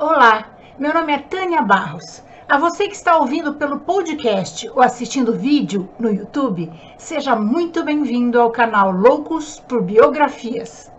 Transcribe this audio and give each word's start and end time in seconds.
Olá, 0.00 0.46
meu 0.78 0.94
nome 0.94 1.12
é 1.12 1.18
Tânia 1.18 1.60
Barros. 1.60 2.22
A 2.48 2.56
você 2.56 2.88
que 2.88 2.96
está 2.96 3.18
ouvindo 3.18 3.52
pelo 3.56 3.80
podcast 3.80 4.66
ou 4.70 4.80
assistindo 4.80 5.36
vídeo 5.36 5.90
no 5.98 6.10
YouTube, 6.10 6.72
seja 6.96 7.36
muito 7.36 7.84
bem-vindo 7.84 8.40
ao 8.40 8.50
canal 8.50 8.90
Loucos 8.90 9.60
por 9.60 9.82
Biografias. 9.82 10.90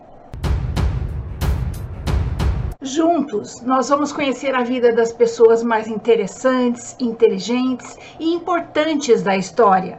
Juntos, 2.80 3.62
nós 3.62 3.90
vamos 3.90 4.14
conhecer 4.14 4.54
a 4.54 4.62
vida 4.62 4.94
das 4.94 5.12
pessoas 5.12 5.64
mais 5.64 5.88
interessantes, 5.88 6.96
inteligentes 7.00 7.98
e 8.20 8.32
importantes 8.32 9.24
da 9.24 9.36
história. 9.36 9.98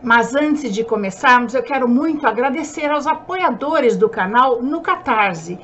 Mas 0.00 0.36
antes 0.36 0.72
de 0.72 0.84
começarmos, 0.84 1.52
eu 1.52 1.64
quero 1.64 1.88
muito 1.88 2.28
agradecer 2.28 2.92
aos 2.92 3.08
apoiadores 3.08 3.96
do 3.96 4.08
canal 4.08 4.62
no 4.62 4.82
Catarse 4.82 5.58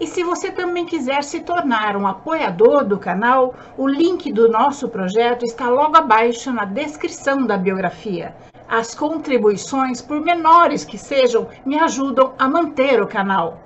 e 0.00 0.06
se 0.06 0.22
você 0.22 0.50
também 0.52 0.86
quiser 0.86 1.24
se 1.24 1.40
tornar 1.40 1.96
um 1.96 2.06
apoiador 2.06 2.84
do 2.84 2.98
canal, 2.98 3.54
o 3.76 3.88
link 3.88 4.32
do 4.32 4.48
nosso 4.48 4.88
projeto 4.88 5.44
está 5.44 5.68
logo 5.68 5.96
abaixo 5.96 6.52
na 6.52 6.64
descrição 6.64 7.44
da 7.44 7.56
biografia. 7.56 8.34
As 8.68 8.94
contribuições, 8.94 10.00
por 10.00 10.20
menores 10.20 10.84
que 10.84 10.98
sejam, 10.98 11.48
me 11.64 11.78
ajudam 11.78 12.34
a 12.38 12.48
manter 12.48 13.02
o 13.02 13.08
canal. 13.08 13.58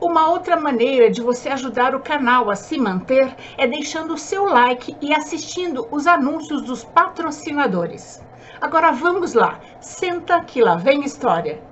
Uma 0.00 0.30
outra 0.30 0.58
maneira 0.58 1.10
de 1.10 1.20
você 1.20 1.48
ajudar 1.48 1.94
o 1.94 2.00
canal 2.00 2.50
a 2.50 2.54
se 2.54 2.78
manter 2.78 3.34
é 3.58 3.66
deixando 3.66 4.14
o 4.14 4.18
seu 4.18 4.44
like 4.44 4.96
e 5.00 5.12
assistindo 5.12 5.88
os 5.90 6.06
anúncios 6.06 6.62
dos 6.62 6.84
patrocinadores. 6.84 8.22
Agora 8.60 8.92
vamos 8.92 9.34
lá, 9.34 9.58
senta 9.80 10.40
que 10.40 10.62
lá 10.62 10.76
vem 10.76 11.04
história. 11.04 11.69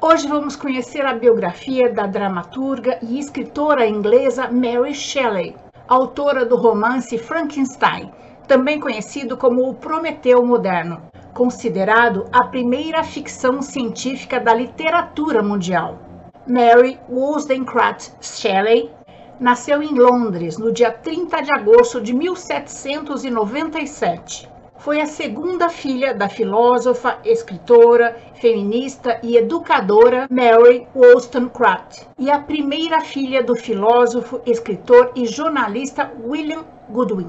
Hoje 0.00 0.28
vamos 0.28 0.54
conhecer 0.54 1.04
a 1.04 1.12
biografia 1.12 1.92
da 1.92 2.06
dramaturga 2.06 3.00
e 3.02 3.18
escritora 3.18 3.84
inglesa 3.84 4.48
Mary 4.48 4.94
Shelley, 4.94 5.56
autora 5.88 6.46
do 6.46 6.54
romance 6.54 7.18
Frankenstein, 7.18 8.12
também 8.46 8.78
conhecido 8.78 9.36
como 9.36 9.68
o 9.68 9.74
Prometeu 9.74 10.46
moderno, 10.46 11.02
considerado 11.34 12.26
a 12.32 12.44
primeira 12.44 13.02
ficção 13.02 13.60
científica 13.60 14.38
da 14.38 14.54
literatura 14.54 15.42
mundial. 15.42 15.98
Mary 16.46 16.96
Wollstonecraft 17.10 18.10
Shelley 18.20 18.92
nasceu 19.40 19.82
em 19.82 19.98
Londres 19.98 20.58
no 20.58 20.70
dia 20.70 20.92
30 20.92 21.42
de 21.42 21.50
agosto 21.50 22.00
de 22.00 22.14
1797 22.14 24.48
foi 24.78 25.00
a 25.00 25.06
segunda 25.06 25.68
filha 25.68 26.14
da 26.14 26.28
filósofa, 26.28 27.18
escritora, 27.24 28.16
feminista 28.34 29.18
e 29.22 29.36
educadora 29.36 30.28
Mary 30.30 30.86
Wollstonecraft 30.94 32.02
e 32.16 32.30
a 32.30 32.38
primeira 32.38 33.00
filha 33.00 33.42
do 33.42 33.56
filósofo, 33.56 34.40
escritor 34.46 35.10
e 35.16 35.26
jornalista 35.26 36.12
William 36.24 36.64
Goodwin. 36.88 37.28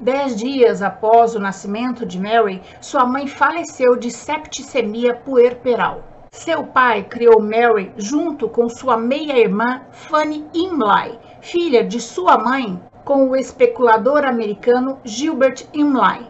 Dez 0.00 0.34
dias 0.34 0.82
após 0.82 1.36
o 1.36 1.38
nascimento 1.38 2.04
de 2.04 2.18
Mary, 2.18 2.60
sua 2.80 3.06
mãe 3.06 3.26
faleceu 3.28 3.96
de 3.96 4.10
septicemia 4.10 5.14
puerperal. 5.14 6.02
Seu 6.32 6.64
pai 6.64 7.04
criou 7.04 7.40
Mary 7.40 7.92
junto 7.96 8.48
com 8.48 8.68
sua 8.68 8.96
meia-irmã 8.96 9.82
Fanny 9.92 10.44
Imlay, 10.54 11.18
filha 11.40 11.84
de 11.84 12.00
sua 12.00 12.38
mãe, 12.38 12.80
com 13.04 13.28
o 13.28 13.36
especulador 13.36 14.24
americano 14.24 14.98
Gilbert 15.04 15.66
Imlay. 15.72 16.26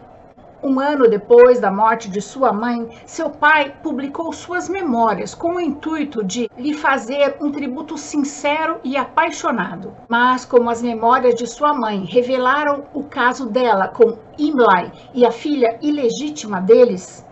Um 0.63 0.79
ano 0.79 1.09
depois 1.09 1.59
da 1.59 1.71
morte 1.71 2.07
de 2.07 2.21
sua 2.21 2.53
mãe, 2.53 2.87
seu 3.03 3.31
pai 3.31 3.73
publicou 3.81 4.31
suas 4.31 4.69
memórias 4.69 5.33
com 5.33 5.55
o 5.55 5.59
intuito 5.59 6.23
de 6.23 6.47
lhe 6.55 6.75
fazer 6.75 7.35
um 7.41 7.51
tributo 7.51 7.97
sincero 7.97 8.79
e 8.83 8.95
apaixonado. 8.95 9.91
Mas, 10.07 10.45
como 10.45 10.69
as 10.69 10.83
memórias 10.83 11.33
de 11.33 11.47
sua 11.47 11.73
mãe 11.73 12.05
revelaram 12.05 12.83
o 12.93 13.03
caso 13.03 13.49
dela 13.49 13.87
com 13.87 14.19
Imlay 14.37 14.91
e 15.15 15.25
a 15.25 15.31
filha 15.31 15.79
ilegítima 15.81 16.61
deles, 16.61 17.25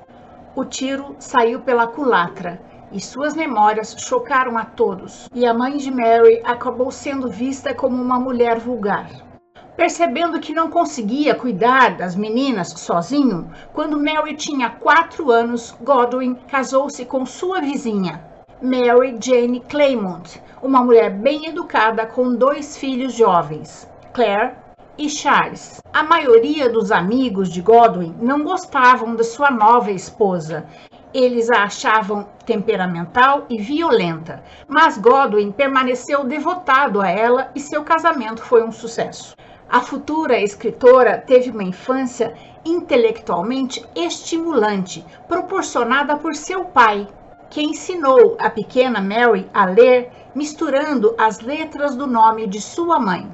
o 0.55 0.66
tiro 0.66 1.16
saiu 1.19 1.59
pela 1.59 1.85
culatra 1.85 2.59
e 2.91 3.00
suas 3.00 3.35
memórias 3.35 3.95
chocaram 4.00 4.57
a 4.57 4.66
todos, 4.66 5.29
e 5.35 5.45
a 5.45 5.53
mãe 5.53 5.78
de 5.78 5.91
Mary 5.91 6.41
acabou 6.44 6.89
sendo 6.89 7.29
vista 7.29 7.75
como 7.75 8.01
uma 8.01 8.19
mulher 8.19 8.57
vulgar. 8.57 9.28
Percebendo 9.79 10.41
que 10.41 10.53
não 10.53 10.69
conseguia 10.69 11.34
cuidar 11.34 11.95
das 11.95 12.13
meninas 12.13 12.67
sozinho, 12.67 13.50
quando 13.72 13.97
Mary 13.97 14.35
tinha 14.35 14.69
quatro 14.69 15.31
anos, 15.31 15.73
Godwin 15.81 16.35
casou-se 16.50 17.06
com 17.06 17.25
sua 17.25 17.62
vizinha, 17.62 18.22
Mary 18.62 19.18
Jane 19.22 19.62
Claymont, 19.62 20.44
uma 20.62 20.84
mulher 20.84 21.12
bem 21.12 21.45
educada 21.45 22.06
com 22.06 22.35
dois 22.35 22.75
filhos 22.75 23.13
jovens, 23.13 23.89
Claire 24.12 24.57
e 24.97 25.09
Charles. 25.09 25.81
A 25.94 26.03
maioria 26.03 26.69
dos 26.69 26.91
amigos 26.91 27.47
de 27.47 27.62
Godwin 27.62 28.13
não 28.19 28.44
gostavam 28.44 29.16
da 29.16 29.23
sua 29.23 29.50
nova 29.50 29.91
esposa. 29.91 30.66
Eles 31.13 31.50
a 31.50 31.63
achavam 31.63 32.28
temperamental 32.45 33.45
e 33.50 33.57
violenta, 33.57 34.44
mas 34.68 34.97
Godwin 34.97 35.53
permaneceu 35.53 36.25
devotado 36.25 37.00
a 37.00 37.07
ela 37.07 37.50
e 37.56 37.62
seu 37.62 37.81
casamento 37.85 38.44
foi 38.44 38.62
um 38.62 38.73
sucesso. 38.73 39.39
A 39.72 39.81
futura 39.81 40.41
escritora 40.41 41.19
teve 41.19 41.52
uma 41.52 41.62
infância 41.62 42.34
intelectualmente 42.66 43.85
estimulante, 43.96 45.06
proporcionada 45.28 46.18
por 46.18 46.34
seu 46.34 46.66
pai, 46.66 47.07
que 47.52 47.62
ensinou 47.62 48.35
a 48.40 48.50
pequena 48.50 49.00
Mary 49.00 49.47
a 49.53 49.66
ler 49.66 50.12
misturando 50.34 51.13
as 51.19 51.40
letras 51.41 51.96
do 51.96 52.07
nome 52.07 52.47
de 52.47 52.59
sua 52.59 53.00
mãe. 53.00 53.30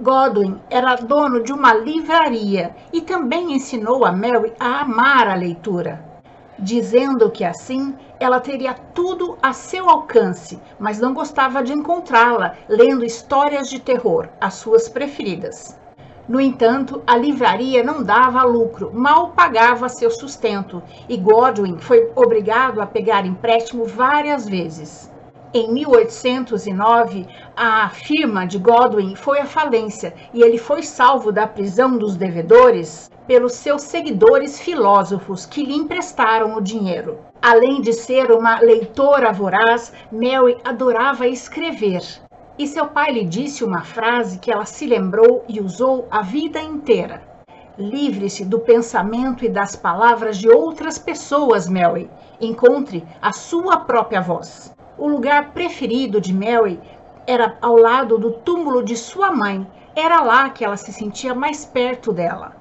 Godwin 0.00 0.60
era 0.68 0.96
dono 0.96 1.40
de 1.40 1.52
uma 1.52 1.72
livraria 1.72 2.74
e 2.92 3.00
também 3.00 3.52
ensinou 3.52 4.04
a 4.04 4.10
Mary 4.10 4.52
a 4.58 4.80
amar 4.80 5.28
a 5.28 5.36
leitura 5.36 6.11
dizendo 6.62 7.28
que 7.28 7.44
assim 7.44 7.94
ela 8.20 8.38
teria 8.38 8.72
tudo 8.72 9.36
a 9.42 9.52
seu 9.52 9.90
alcance, 9.90 10.60
mas 10.78 11.00
não 11.00 11.12
gostava 11.12 11.62
de 11.62 11.72
encontrá-la 11.72 12.54
lendo 12.68 13.04
histórias 13.04 13.68
de 13.68 13.80
terror, 13.80 14.28
as 14.40 14.54
suas 14.54 14.88
preferidas. 14.88 15.76
No 16.28 16.40
entanto, 16.40 17.02
a 17.04 17.16
livraria 17.16 17.82
não 17.82 18.04
dava 18.04 18.44
lucro, 18.44 18.92
mal 18.94 19.30
pagava 19.30 19.88
seu 19.88 20.08
sustento, 20.08 20.80
e 21.08 21.16
Godwin 21.16 21.78
foi 21.78 22.12
obrigado 22.14 22.80
a 22.80 22.86
pegar 22.86 23.26
empréstimo 23.26 23.84
várias 23.84 24.48
vezes. 24.48 25.10
Em 25.52 25.70
1809, 25.70 27.26
a 27.56 27.90
firma 27.90 28.46
de 28.46 28.58
Godwin 28.58 29.16
foi 29.16 29.40
à 29.40 29.44
falência 29.44 30.14
e 30.32 30.42
ele 30.42 30.56
foi 30.56 30.82
salvo 30.82 31.32
da 31.32 31.46
prisão 31.46 31.98
dos 31.98 32.16
devedores 32.16 33.10
pelos 33.32 33.54
seus 33.54 33.80
seguidores 33.80 34.60
filósofos 34.60 35.46
que 35.46 35.64
lhe 35.64 35.74
emprestaram 35.74 36.54
o 36.54 36.60
dinheiro. 36.60 37.18
Além 37.40 37.80
de 37.80 37.90
ser 37.90 38.30
uma 38.30 38.60
leitora 38.60 39.32
voraz, 39.32 39.90
Mary 40.12 40.58
adorava 40.62 41.26
escrever. 41.26 42.02
E 42.58 42.66
seu 42.68 42.88
pai 42.88 43.10
lhe 43.10 43.24
disse 43.24 43.64
uma 43.64 43.80
frase 43.84 44.38
que 44.38 44.52
ela 44.52 44.66
se 44.66 44.86
lembrou 44.86 45.46
e 45.48 45.62
usou 45.62 46.06
a 46.10 46.20
vida 46.20 46.60
inteira. 46.60 47.22
Livre-se 47.78 48.44
do 48.44 48.58
pensamento 48.58 49.46
e 49.46 49.48
das 49.48 49.74
palavras 49.74 50.36
de 50.36 50.50
outras 50.50 50.98
pessoas, 50.98 51.66
Mary. 51.66 52.10
Encontre 52.38 53.02
a 53.22 53.32
sua 53.32 53.78
própria 53.78 54.20
voz. 54.20 54.76
O 54.98 55.08
lugar 55.08 55.52
preferido 55.52 56.20
de 56.20 56.34
Mary 56.34 56.78
era 57.26 57.56
ao 57.62 57.78
lado 57.78 58.18
do 58.18 58.30
túmulo 58.30 58.84
de 58.84 58.94
sua 58.94 59.30
mãe. 59.32 59.66
Era 59.96 60.20
lá 60.20 60.50
que 60.50 60.62
ela 60.62 60.76
se 60.76 60.92
sentia 60.92 61.34
mais 61.34 61.64
perto 61.64 62.12
dela. 62.12 62.60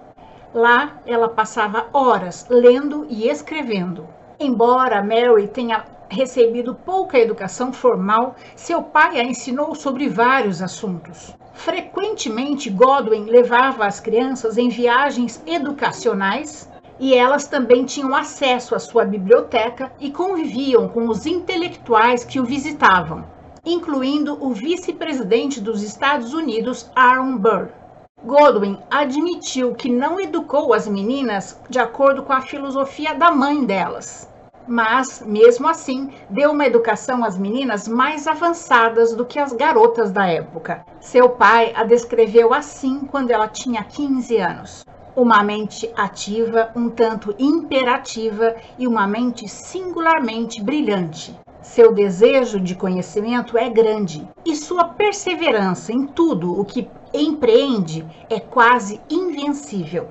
Lá 0.53 0.99
ela 1.05 1.29
passava 1.29 1.87
horas 1.93 2.45
lendo 2.49 3.05
e 3.09 3.29
escrevendo. 3.29 4.05
Embora 4.37 5.01
Mary 5.01 5.47
tenha 5.47 5.85
recebido 6.09 6.75
pouca 6.75 7.17
educação 7.17 7.71
formal, 7.71 8.35
seu 8.55 8.83
pai 8.83 9.17
a 9.17 9.23
ensinou 9.23 9.73
sobre 9.73 10.09
vários 10.09 10.61
assuntos. 10.61 11.33
Frequentemente, 11.53 12.69
Godwin 12.69 13.25
levava 13.25 13.85
as 13.85 14.01
crianças 14.01 14.57
em 14.57 14.67
viagens 14.67 15.41
educacionais 15.45 16.69
e 16.99 17.13
elas 17.13 17.47
também 17.47 17.85
tinham 17.85 18.13
acesso 18.13 18.75
à 18.75 18.79
sua 18.79 19.05
biblioteca 19.05 19.91
e 19.99 20.11
conviviam 20.11 20.89
com 20.89 21.07
os 21.07 21.25
intelectuais 21.25 22.25
que 22.25 22.39
o 22.39 22.45
visitavam, 22.45 23.23
incluindo 23.65 24.37
o 24.43 24.53
vice-presidente 24.53 25.61
dos 25.61 25.81
Estados 25.81 26.33
Unidos, 26.33 26.91
Aaron 26.93 27.37
Burr. 27.37 27.80
Godwin 28.23 28.77
admitiu 28.89 29.73
que 29.73 29.89
não 29.89 30.19
educou 30.19 30.73
as 30.73 30.87
meninas 30.87 31.59
de 31.67 31.79
acordo 31.79 32.21
com 32.21 32.31
a 32.31 32.41
filosofia 32.41 33.15
da 33.15 33.31
mãe 33.31 33.65
delas, 33.65 34.29
mas, 34.67 35.23
mesmo 35.25 35.67
assim, 35.67 36.11
deu 36.29 36.51
uma 36.51 36.67
educação 36.67 37.23
às 37.23 37.35
meninas 37.35 37.87
mais 37.87 38.27
avançadas 38.27 39.15
do 39.15 39.25
que 39.25 39.39
as 39.39 39.53
garotas 39.53 40.11
da 40.11 40.27
época. 40.27 40.85
Seu 40.99 41.29
pai 41.29 41.73
a 41.75 41.83
descreveu 41.83 42.53
assim 42.53 42.99
quando 42.99 43.31
ela 43.31 43.47
tinha 43.47 43.83
15 43.83 44.37
anos 44.37 44.85
uma 45.15 45.43
mente 45.43 45.91
ativa, 45.95 46.71
um 46.75 46.89
tanto 46.89 47.35
imperativa 47.37 48.55
e 48.77 48.87
uma 48.87 49.05
mente 49.05 49.47
singularmente 49.47 50.63
brilhante. 50.63 51.37
Seu 51.61 51.93
desejo 51.93 52.59
de 52.59 52.75
conhecimento 52.75 53.57
é 53.57 53.69
grande 53.69 54.27
e 54.45 54.55
sua 54.55 54.85
perseverança 54.85 55.91
em 55.91 56.07
tudo 56.07 56.59
o 56.59 56.65
que 56.65 56.89
empreende 57.13 58.05
é 58.29 58.39
quase 58.39 59.01
invencível. 59.09 60.07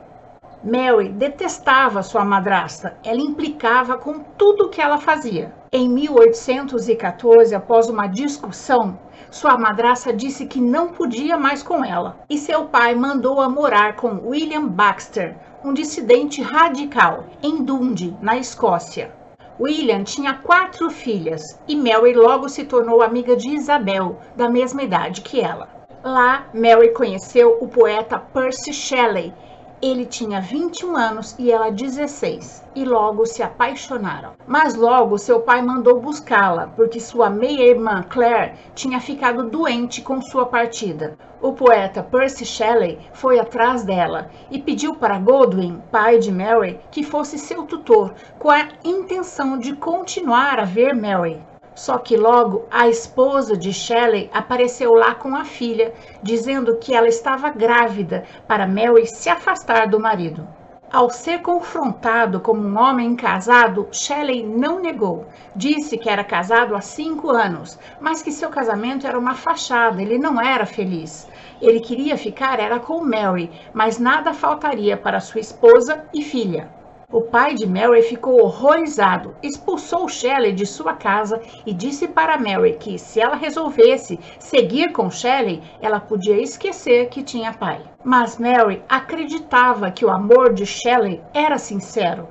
Mary 0.63 1.09
detestava 1.09 2.03
sua 2.03 2.23
madrasta, 2.23 2.99
ela 3.03 3.21
implicava 3.21 3.97
com 3.97 4.19
tudo 4.19 4.65
o 4.65 4.69
que 4.69 4.81
ela 4.81 4.99
fazia. 4.99 5.55
Em 5.73 5.89
1814, 5.89 7.55
após 7.55 7.89
uma 7.89 8.07
discussão, 8.07 8.99
sua 9.31 9.57
madrasta 9.57 10.13
disse 10.13 10.45
que 10.45 10.61
não 10.61 10.89
podia 10.89 11.39
mais 11.39 11.63
com 11.63 11.83
ela 11.83 12.19
e 12.29 12.37
seu 12.37 12.67
pai 12.67 12.95
mandou-a 12.95 13.49
morar 13.49 13.97
com 13.97 14.29
William 14.29 14.67
Baxter, 14.67 15.35
um 15.65 15.73
dissidente 15.73 16.43
radical, 16.43 17.25
em 17.43 17.65
Dundee, 17.65 18.15
na 18.21 18.37
Escócia. 18.37 19.13
William 19.59 20.05
tinha 20.05 20.35
quatro 20.35 20.91
filhas 20.91 21.43
e 21.69 21.77
Mary 21.77 22.13
logo 22.13 22.49
se 22.49 22.65
tornou 22.65 23.03
amiga 23.03 23.35
de 23.35 23.51
Isabel, 23.51 24.19
da 24.37 24.49
mesma 24.49 24.83
idade 24.83 25.21
que 25.21 25.41
ela. 25.41 25.80
Lá, 26.03 26.47
Mary 26.55 26.93
conheceu 26.93 27.59
o 27.61 27.69
poeta 27.69 28.19
Percy 28.19 28.73
Shelley 28.73 29.35
ele 29.83 30.05
tinha 30.05 30.43
21 30.43 30.95
anos 30.95 31.35
e 31.39 31.51
ela 31.51 31.71
16, 31.71 32.63
e 32.75 32.85
logo 32.85 33.25
se 33.25 33.43
apaixonaram. 33.43 34.33
Mas 34.47 34.75
logo 34.75 35.17
seu 35.17 35.41
pai 35.41 35.63
mandou 35.63 35.99
buscá-la, 35.99 36.67
porque 36.67 37.01
sua 37.01 37.31
meia-irmã 37.31 38.05
Claire 38.07 38.57
tinha 38.75 39.01
ficado 39.01 39.49
doente 39.49 40.03
com 40.03 40.21
sua 40.21 40.45
partida. 40.45 41.17
O 41.41 41.55
poeta 41.55 42.03
Percy 42.03 42.45
Shelley 42.45 42.99
foi 43.15 43.39
atrás 43.39 43.83
dela 43.83 44.31
e 44.51 44.59
pediu 44.59 44.97
para 44.97 45.19
Godwin, 45.19 45.81
pai 45.91 46.19
de 46.19 46.31
Mary, 46.31 46.79
que 46.91 47.03
fosse 47.03 47.39
seu 47.39 47.63
tutor, 47.63 48.13
com 48.39 48.51
a 48.51 48.69
intenção 48.85 49.59
de 49.59 49.75
continuar 49.75 50.61
a 50.61 50.65
ver 50.65 50.95
Mary. 50.95 51.41
Só 51.81 51.97
que 51.97 52.15
logo 52.15 52.67
a 52.71 52.89
esposa 52.89 53.57
de 53.57 53.73
Shelley 53.73 54.29
apareceu 54.35 54.93
lá 54.93 55.15
com 55.15 55.35
a 55.35 55.47
filha, 55.47 55.95
dizendo 56.23 56.77
que 56.77 56.95
ela 56.95 57.09
estava 57.09 57.49
grávida 57.49 58.27
para 58.47 58.67
Mary 58.67 59.07
se 59.07 59.31
afastar 59.31 59.89
do 59.89 59.99
marido. 59.99 60.47
Ao 60.93 61.09
ser 61.09 61.41
confrontado 61.41 62.39
como 62.39 62.61
um 62.61 62.79
homem 62.79 63.17
casado, 63.17 63.89
Shelley 63.91 64.47
não 64.47 64.79
negou. 64.79 65.25
Disse 65.57 65.97
que 65.97 66.11
era 66.11 66.23
casado 66.23 66.77
há 66.77 66.83
cinco 66.83 67.31
anos, 67.31 67.79
mas 67.99 68.21
que 68.21 68.31
seu 68.31 68.51
casamento 68.51 69.07
era 69.07 69.19
uma 69.19 69.35
fachada, 69.35 70.03
ele 70.03 70.19
não 70.19 70.39
era 70.39 70.67
feliz. 70.67 71.27
Ele 71.63 71.81
queria 71.81 72.19
ficar 72.19 72.61
era 72.61 72.79
com 72.79 73.03
Mary, 73.03 73.51
mas 73.73 73.99
nada 73.99 74.35
faltaria 74.35 74.99
para 74.99 75.19
sua 75.19 75.41
esposa 75.41 76.05
e 76.13 76.23
filha. 76.23 76.69
O 77.13 77.23
pai 77.23 77.57
de 77.57 77.67
Mary 77.67 78.03
ficou 78.03 78.41
horrorizado, 78.41 79.35
expulsou 79.43 80.09
Shelley 80.09 80.53
de 80.53 80.65
sua 80.65 80.95
casa 80.95 81.43
e 81.67 81.73
disse 81.73 82.07
para 82.07 82.39
Mary 82.39 82.77
que, 82.79 83.01
se 83.01 83.21
ela 83.21 83.35
resolvesse 83.35 84.21
seguir 84.39 84.93
com 84.93 85.11
Shelley, 85.11 85.61
ela 85.83 85.99
podia 85.99 86.41
esquecer 86.41 87.09
que 87.09 87.25
tinha 87.25 87.53
pai. 87.53 87.83
Mas 88.05 88.39
Mary 88.39 88.85
acreditava 88.89 89.91
que 89.91 90.05
o 90.05 90.11
amor 90.11 90.55
de 90.55 90.65
Shelley 90.65 91.21
era 91.35 91.59
sincero. 91.59 92.29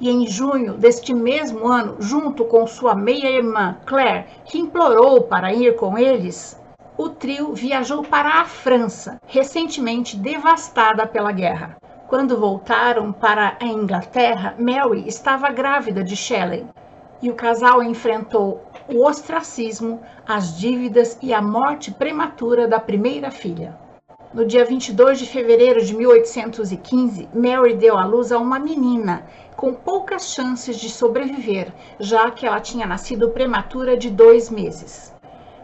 E 0.00 0.08
em 0.08 0.24
junho 0.28 0.74
deste 0.74 1.12
mesmo 1.12 1.66
ano, 1.66 1.96
junto 1.98 2.44
com 2.44 2.64
sua 2.68 2.94
meia-irmã 2.94 3.78
Claire, 3.84 4.26
que 4.44 4.60
implorou 4.60 5.22
para 5.22 5.52
ir 5.52 5.74
com 5.74 5.98
eles, 5.98 6.56
o 6.96 7.08
trio 7.08 7.52
viajou 7.52 8.04
para 8.04 8.40
a 8.40 8.44
França, 8.44 9.20
recentemente 9.26 10.16
devastada 10.16 11.04
pela 11.04 11.32
guerra. 11.32 11.76
Quando 12.10 12.36
voltaram 12.36 13.12
para 13.12 13.56
a 13.60 13.64
Inglaterra, 13.64 14.56
Mary 14.58 15.06
estava 15.06 15.48
grávida 15.48 16.02
de 16.02 16.16
Shelley 16.16 16.66
e 17.22 17.30
o 17.30 17.36
casal 17.36 17.84
enfrentou 17.84 18.64
o 18.88 19.06
ostracismo, 19.06 20.02
as 20.26 20.58
dívidas 20.58 21.16
e 21.22 21.32
a 21.32 21.40
morte 21.40 21.92
prematura 21.92 22.66
da 22.66 22.80
primeira 22.80 23.30
filha. 23.30 23.78
No 24.34 24.44
dia 24.44 24.64
22 24.64 25.20
de 25.20 25.26
fevereiro 25.26 25.84
de 25.84 25.94
1815, 25.94 27.28
Mary 27.32 27.76
deu 27.76 27.96
à 27.96 28.04
luz 28.04 28.32
a 28.32 28.38
uma 28.38 28.58
menina 28.58 29.24
com 29.54 29.72
poucas 29.72 30.34
chances 30.34 30.80
de 30.80 30.90
sobreviver, 30.90 31.72
já 32.00 32.28
que 32.32 32.44
ela 32.44 32.58
tinha 32.58 32.88
nascido 32.88 33.30
prematura 33.30 33.96
de 33.96 34.10
dois 34.10 34.50
meses. 34.50 35.14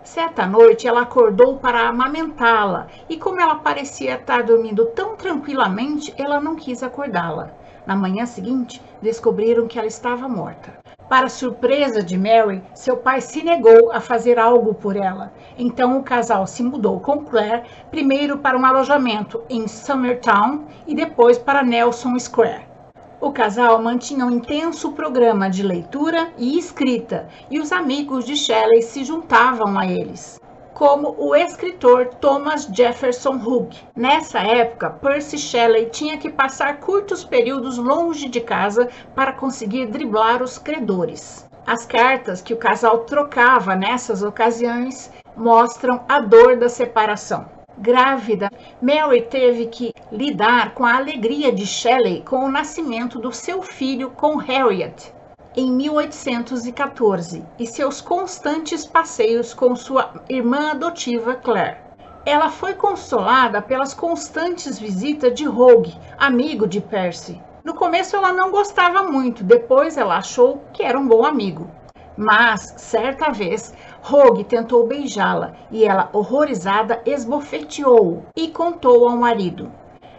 Certa 0.07 0.47
noite 0.47 0.87
ela 0.87 1.03
acordou 1.03 1.57
para 1.57 1.89
amamentá-la 1.89 2.87
e, 3.09 3.17
como 3.17 3.41
ela 3.41 3.57
parecia 3.57 4.15
estar 4.15 4.45
dormindo 4.45 4.87
tão 4.87 5.17
tranquilamente, 5.17 6.15
ela 6.17 6.41
não 6.41 6.55
quis 6.55 6.81
acordá-la. 6.81 7.51
Na 7.85 7.97
manhã 7.97 8.25
seguinte, 8.25 8.81
descobriram 9.03 9.67
que 9.67 9.77
ela 9.77 9.89
estava 9.89 10.29
morta. 10.29 10.79
Para 11.09 11.29
surpresa 11.29 12.05
de 12.05 12.17
Mary, 12.17 12.63
seu 12.73 12.97
pai 12.97 13.21
se 13.21 13.43
negou 13.43 13.91
a 13.91 14.01
fazer 14.01 14.39
algo 14.39 14.75
por 14.75 14.97
ela. 14.97 15.33
Então 15.59 15.99
o 15.99 16.05
casal 16.05 16.47
se 16.47 16.63
mudou 16.63 17.01
com 17.01 17.25
Claire, 17.25 17.65
primeiro 17.91 18.39
para 18.39 18.57
um 18.57 18.65
alojamento 18.65 19.43
em 19.51 19.67
Summertown 19.67 20.67
e 20.87 20.95
depois 20.95 21.37
para 21.37 21.65
Nelson 21.65 22.17
Square. 22.17 22.76
O 23.19 23.33
casal 23.33 23.81
mantinha 23.81 24.27
um 24.27 24.31
intenso 24.31 24.93
programa 24.93 25.49
de 25.49 25.63
leitura 25.63 26.35
e 26.37 26.59
escrita, 26.59 27.27
e 27.51 27.59
os 27.59 27.73
amigos 27.73 28.27
de 28.27 28.37
Shelley 28.37 28.83
se 28.83 29.05
juntavam 29.05 29.79
a 29.79 29.87
eles, 29.87 30.39
como 30.75 31.17
o 31.19 31.35
escritor 31.35 32.09
Thomas 32.21 32.65
Jefferson 32.71 33.37
Hugh. 33.37 33.71
Nessa 33.97 34.41
época, 34.41 34.91
Percy 34.91 35.39
Shelley 35.39 35.87
tinha 35.87 36.19
que 36.19 36.29
passar 36.29 36.79
curtos 36.81 37.25
períodos 37.25 37.79
longe 37.79 38.29
de 38.29 38.43
casa 38.43 38.91
para 39.15 39.33
conseguir 39.33 39.87
driblar 39.87 40.43
os 40.43 40.59
credores. 40.59 41.49
As 41.67 41.87
cartas 41.87 42.43
que 42.43 42.53
o 42.53 42.59
casal 42.59 42.99
trocava 42.99 43.75
nessas 43.75 44.23
ocasiões 44.23 45.11
mostram 45.35 46.03
a 46.07 46.21
dor 46.21 46.59
da 46.59 46.69
separação 46.69 47.56
grávida, 47.79 48.51
Mary 48.81 49.23
teve 49.23 49.67
que 49.67 49.93
lidar 50.11 50.75
com 50.75 50.85
a 50.85 50.97
alegria 50.97 51.53
de 51.53 51.67
Shelley 51.67 52.23
com 52.23 52.45
o 52.45 52.51
nascimento 52.51 53.19
do 53.19 53.33
seu 53.33 53.63
filho 53.63 54.11
com 54.11 54.37
Harriet 54.37 55.13
em 55.57 55.73
1814 55.73 57.43
e 57.59 57.67
seus 57.67 58.03
constantes 58.03 58.85
passeios 58.85 59.55
com 59.55 59.75
sua 59.75 60.13
irmã 60.29 60.73
adotiva 60.73 61.35
Claire. 61.35 61.79
Ela 62.27 62.51
foi 62.51 62.75
consolada 62.75 63.63
pelas 63.63 63.95
constantes 63.95 64.79
visitas 64.79 65.33
de 65.33 65.45
Rogue, 65.47 65.95
amigo 66.19 66.67
de 66.67 66.81
Percy. 66.81 67.41
No 67.65 67.75
começo 67.75 68.15
ela 68.15 68.33
não 68.33 68.51
gostava 68.51 69.05
muito, 69.05 69.43
depois 69.43 69.97
ela 69.97 70.19
achou 70.19 70.63
que 70.73 70.83
era 70.83 70.99
um 70.99 71.09
bom 71.09 71.25
amigo. 71.25 71.71
Mas, 72.17 72.75
certa 72.79 73.31
vez, 73.31 73.75
Rogue 74.01 74.45
tentou 74.45 74.87
beijá-la 74.87 75.53
e 75.71 75.85
ela, 75.85 76.09
horrorizada, 76.13 77.03
esbofeteou-o 77.05 78.25
e 78.35 78.49
contou 78.49 79.09
ao 79.09 79.17
marido. 79.17 79.71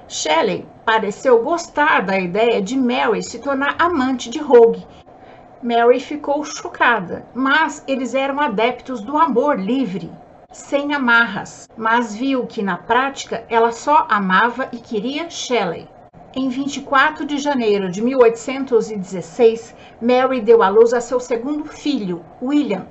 Shelley 0.07 0.65
pareceu 0.86 1.43
gostar 1.43 2.05
da 2.05 2.19
ideia 2.19 2.62
de 2.62 2.77
Mary 2.77 3.24
se 3.24 3.39
tornar 3.39 3.75
amante 3.79 4.29
de 4.29 4.39
Rogue. 4.39 4.86
Mary 5.62 6.00
ficou 6.00 6.45
chocada, 6.45 7.25
mas 7.33 7.83
eles 7.88 8.13
eram 8.13 8.39
adeptos 8.39 9.01
do 9.01 9.17
amor 9.17 9.60
livre, 9.60 10.12
sem 10.51 10.93
amarras, 10.93 11.67
mas 11.75 12.15
viu 12.15 12.45
que 12.45 12.62
na 12.62 12.77
prática 12.77 13.43
ela 13.50 13.72
só 13.72 14.05
amava 14.10 14.69
e 14.72 14.77
queria 14.77 15.29
Shelley. 15.29 15.89
Em 16.39 16.50
24 16.50 17.25
de 17.25 17.39
janeiro 17.39 17.89
de 17.89 18.00
1816, 18.00 19.75
Mary 20.00 20.39
deu 20.39 20.62
à 20.62 20.70
luz 20.70 20.94
a 20.94 21.01
seu 21.01 21.20
segundo 21.20 21.65
filho, 21.65 22.24
William, 22.39 22.86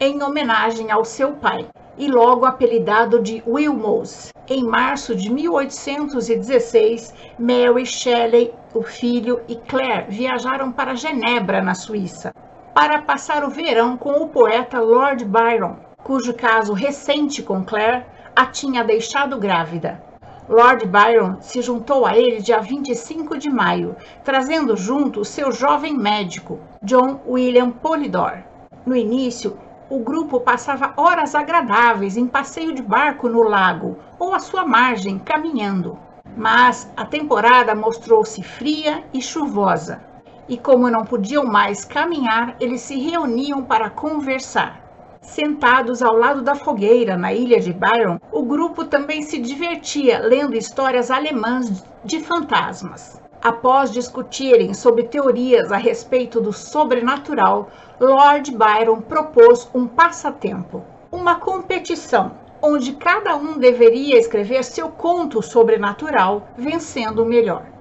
em 0.00 0.22
homenagem 0.22 0.90
ao 0.90 1.04
seu 1.04 1.32
pai, 1.34 1.66
e 1.98 2.08
logo 2.08 2.46
apelidado 2.46 3.20
de 3.20 3.42
Wilmos. 3.46 4.32
Em 4.48 4.64
março 4.64 5.14
de 5.14 5.30
1816, 5.30 7.12
Mary 7.38 7.84
Shelley, 7.84 8.54
o 8.72 8.82
filho, 8.82 9.42
e 9.46 9.56
Claire 9.56 10.06
viajaram 10.08 10.72
para 10.72 10.96
Genebra, 10.96 11.60
na 11.60 11.74
Suíça, 11.74 12.32
para 12.72 13.02
passar 13.02 13.44
o 13.44 13.50
verão 13.50 13.98
com 13.98 14.22
o 14.22 14.28
poeta 14.30 14.80
Lord 14.80 15.22
Byron, 15.22 15.76
cujo 16.02 16.32
caso 16.32 16.72
recente 16.72 17.42
com 17.42 17.62
Claire 17.62 18.06
a 18.34 18.46
tinha 18.46 18.82
deixado 18.82 19.36
grávida. 19.36 20.02
Lord 20.48 20.86
Byron 20.86 21.38
se 21.40 21.60
juntou 21.60 22.06
a 22.06 22.16
ele 22.16 22.40
dia 22.40 22.60
25 22.60 23.36
de 23.36 23.50
maio, 23.50 23.96
trazendo 24.22 24.76
junto 24.76 25.24
seu 25.24 25.50
jovem 25.50 25.98
médico, 25.98 26.60
John 26.80 27.20
William 27.26 27.70
Polydor. 27.70 28.44
No 28.86 28.94
início, 28.94 29.58
o 29.90 29.98
grupo 29.98 30.40
passava 30.40 30.94
horas 30.96 31.34
agradáveis 31.34 32.16
em 32.16 32.28
passeio 32.28 32.72
de 32.72 32.80
barco 32.80 33.28
no 33.28 33.42
lago 33.42 33.98
ou 34.20 34.32
à 34.32 34.38
sua 34.38 34.64
margem, 34.64 35.18
caminhando. 35.18 35.98
Mas 36.36 36.88
a 36.96 37.04
temporada 37.04 37.74
mostrou-se 37.74 38.40
fria 38.40 39.02
e 39.12 39.20
chuvosa, 39.20 40.00
e 40.48 40.56
como 40.56 40.88
não 40.88 41.04
podiam 41.04 41.44
mais 41.44 41.84
caminhar, 41.84 42.54
eles 42.60 42.82
se 42.82 42.96
reuniam 43.00 43.64
para 43.64 43.90
conversar. 43.90 44.85
Sentados 45.26 46.02
ao 46.02 46.16
lado 46.16 46.40
da 46.40 46.54
fogueira 46.54 47.16
na 47.16 47.32
ilha 47.32 47.60
de 47.60 47.72
Byron, 47.72 48.18
o 48.30 48.42
grupo 48.44 48.84
também 48.84 49.22
se 49.22 49.38
divertia 49.38 50.20
lendo 50.20 50.56
histórias 50.56 51.10
alemãs 51.10 51.84
de 52.04 52.20
fantasmas. 52.20 53.20
Após 53.42 53.90
discutirem 53.90 54.72
sobre 54.72 55.02
teorias 55.02 55.72
a 55.72 55.76
respeito 55.76 56.40
do 56.40 56.52
sobrenatural, 56.52 57.68
Lord 58.00 58.56
Byron 58.56 59.00
propôs 59.00 59.68
um 59.74 59.86
passatempo, 59.86 60.84
uma 61.10 61.34
competição 61.34 62.32
onde 62.62 62.92
cada 62.92 63.36
um 63.36 63.58
deveria 63.58 64.18
escrever 64.18 64.64
seu 64.64 64.88
conto 64.88 65.42
sobrenatural, 65.42 66.48
vencendo 66.56 67.24
o 67.24 67.26
melhor. 67.26 67.75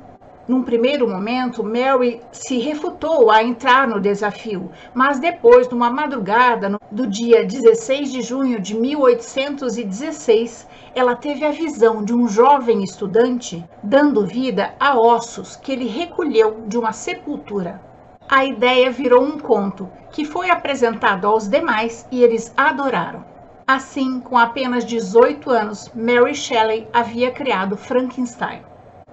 Num 0.48 0.62
primeiro 0.62 1.10
momento, 1.10 1.64
Mary 1.64 2.22
se 2.32 2.60
refutou 2.60 3.32
a 3.32 3.42
entrar 3.44 3.88
no 3.88 4.00
desafio, 4.00 4.70
mas 4.94 5.18
depois, 5.18 5.68
numa 5.68 5.90
madrugada 5.90 6.80
do 6.92 7.08
dia 7.08 7.44
16 7.44 8.12
de 8.12 8.22
junho 8.22 8.60
de 8.62 8.76
1816, 8.76 10.68
ela 10.94 11.16
teve 11.16 11.44
a 11.44 11.52
visão 11.52 12.04
de 12.04 12.14
um 12.14 12.28
jovem 12.28 12.84
estudante 12.84 13.68
dando 13.82 14.24
vida 14.24 14.76
a 14.80 14.96
ossos 15.00 15.56
que 15.56 15.72
ele 15.72 15.88
recolheu 15.88 16.64
de 16.68 16.78
uma 16.78 16.94
sepultura. 16.94 17.82
A 18.30 18.46
ideia 18.46 18.92
virou 18.92 19.24
um 19.24 19.40
conto 19.40 19.90
que 20.12 20.24
foi 20.24 20.52
apresentado 20.52 21.26
aos 21.26 21.48
demais 21.48 22.08
e 22.12 22.24
eles 22.24 22.54
adoraram. 22.56 23.26
Assim, 23.66 24.20
com 24.20 24.38
apenas 24.38 24.86
18 24.86 25.50
anos, 25.50 25.92
Mary 25.96 26.36
Shelley 26.36 26.88
havia 26.94 27.32
criado 27.32 27.76
Frankenstein. 27.76 28.62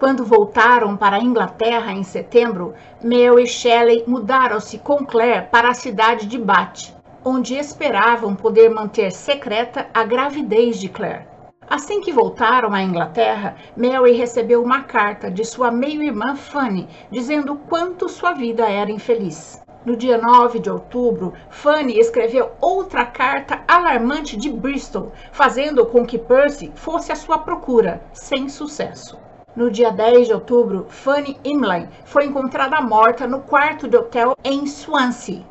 Quando 0.03 0.25
voltaram 0.25 0.97
para 0.97 1.15
a 1.15 1.23
Inglaterra 1.23 1.93
em 1.93 2.03
setembro, 2.03 2.75
Mary 3.01 3.47
Shelley 3.47 4.03
mudaram-se 4.05 4.79
com 4.79 5.07
Claire 5.07 5.47
para 5.47 5.69
a 5.69 5.75
cidade 5.75 6.27
de 6.27 6.41
Bath, 6.41 6.93
onde 7.25 7.55
esperavam 7.55 8.35
poder 8.35 8.69
manter 8.69 9.13
secreta 9.13 9.87
a 9.95 10.03
gravidez 10.03 10.81
de 10.81 10.89
Claire. 10.89 11.29
Assim 11.71 12.01
que 12.01 12.11
voltaram 12.11 12.75
à 12.75 12.83
Inglaterra, 12.83 13.55
Mary 13.77 14.11
recebeu 14.15 14.61
uma 14.61 14.83
carta 14.83 15.31
de 15.31 15.45
sua 15.45 15.71
meio-irmã 15.71 16.35
Fanny, 16.35 16.89
dizendo 17.09 17.55
quanto 17.55 18.09
sua 18.09 18.33
vida 18.33 18.69
era 18.69 18.91
infeliz. 18.91 19.63
No 19.87 19.97
dia 19.97 20.19
9 20.19 20.59
de 20.59 20.69
outubro, 20.69 21.33
Fanny 21.49 21.97
escreveu 21.97 22.51
outra 22.61 23.07
carta 23.07 23.63
alarmante 23.69 24.37
de 24.37 24.51
Bristol, 24.51 25.13
fazendo 25.31 25.87
com 25.87 26.05
que 26.05 26.19
Percy 26.19 26.73
fosse 26.75 27.13
à 27.13 27.15
sua 27.15 27.39
procura, 27.39 28.03
sem 28.13 28.49
sucesso. 28.49 29.17
No 29.55 29.71
dia 29.71 29.91
10 29.91 30.29
de 30.29 30.33
outubro, 30.33 30.87
Fanny 30.89 31.37
Imlay 31.45 31.87
foi 32.07 32.25
encontrada 32.25 32.81
morta 32.81 33.27
no 33.27 33.41
quarto 33.41 33.87
de 33.87 33.95
hotel 33.95 34.35
em 34.43 34.67
Swansea, 34.67 35.45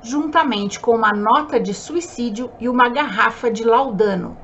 juntamente 0.00 0.78
com 0.78 0.94
uma 0.94 1.10
nota 1.10 1.58
de 1.58 1.74
suicídio 1.74 2.52
e 2.60 2.68
uma 2.68 2.88
garrafa 2.88 3.50
de 3.50 3.64
laudano. 3.64 4.36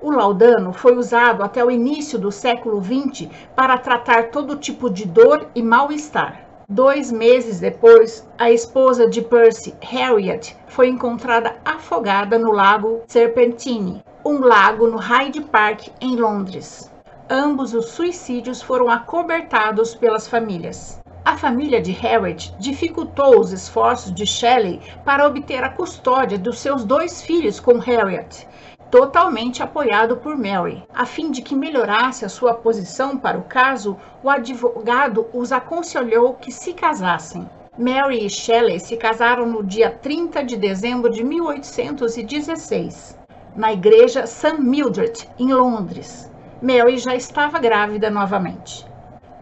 O 0.00 0.12
laudano 0.12 0.72
foi 0.72 0.96
usado 0.96 1.42
até 1.42 1.64
o 1.64 1.72
início 1.72 2.20
do 2.20 2.30
século 2.30 2.80
XX 2.80 3.28
para 3.56 3.76
tratar 3.76 4.30
todo 4.30 4.54
tipo 4.54 4.88
de 4.88 5.06
dor 5.06 5.48
e 5.52 5.60
mal-estar. 5.60 6.46
Dois 6.68 7.10
meses 7.10 7.58
depois, 7.58 8.24
a 8.38 8.48
esposa 8.48 9.08
de 9.08 9.22
Percy, 9.22 9.74
Harriet, 9.80 10.56
foi 10.68 10.86
encontrada 10.86 11.56
afogada 11.64 12.38
no 12.38 12.52
lago 12.52 13.02
Serpentine, 13.08 14.04
um 14.24 14.38
lago 14.38 14.86
no 14.86 14.98
Hyde 14.98 15.40
Park, 15.40 15.88
em 16.00 16.14
Londres 16.14 16.88
ambos 17.30 17.72
os 17.74 17.86
suicídios 17.90 18.60
foram 18.60 18.90
acobertados 18.90 19.94
pelas 19.94 20.26
famílias. 20.26 21.00
A 21.24 21.36
família 21.36 21.80
de 21.80 21.92
Harriet 21.92 22.52
dificultou 22.58 23.38
os 23.38 23.52
esforços 23.52 24.12
de 24.12 24.26
Shelley 24.26 24.80
para 25.04 25.26
obter 25.26 25.62
a 25.62 25.68
custódia 25.68 26.36
dos 26.36 26.58
seus 26.58 26.84
dois 26.84 27.22
filhos 27.22 27.60
com 27.60 27.78
Harriet, 27.78 28.48
totalmente 28.90 29.62
apoiado 29.62 30.16
por 30.16 30.36
Mary. 30.36 30.82
A 30.92 31.06
fim 31.06 31.30
de 31.30 31.40
que 31.40 31.54
melhorasse 31.54 32.24
a 32.24 32.28
sua 32.28 32.54
posição 32.54 33.16
para 33.16 33.38
o 33.38 33.44
caso, 33.44 33.96
o 34.24 34.28
advogado 34.28 35.26
os 35.32 35.52
aconselhou 35.52 36.34
que 36.34 36.50
se 36.50 36.72
casassem. 36.72 37.48
Mary 37.78 38.26
e 38.26 38.28
Shelley 38.28 38.80
se 38.80 38.96
casaram 38.96 39.46
no 39.46 39.62
dia 39.62 39.90
30 39.90 40.42
de 40.42 40.56
dezembro 40.56 41.10
de 41.10 41.22
1816, 41.22 43.16
na 43.54 43.72
igreja 43.72 44.26
St. 44.26 44.60
Mildred, 44.60 45.28
em 45.38 45.52
Londres. 45.54 46.29
Mary 46.62 46.98
já 46.98 47.14
estava 47.14 47.58
grávida 47.58 48.10
novamente. 48.10 48.86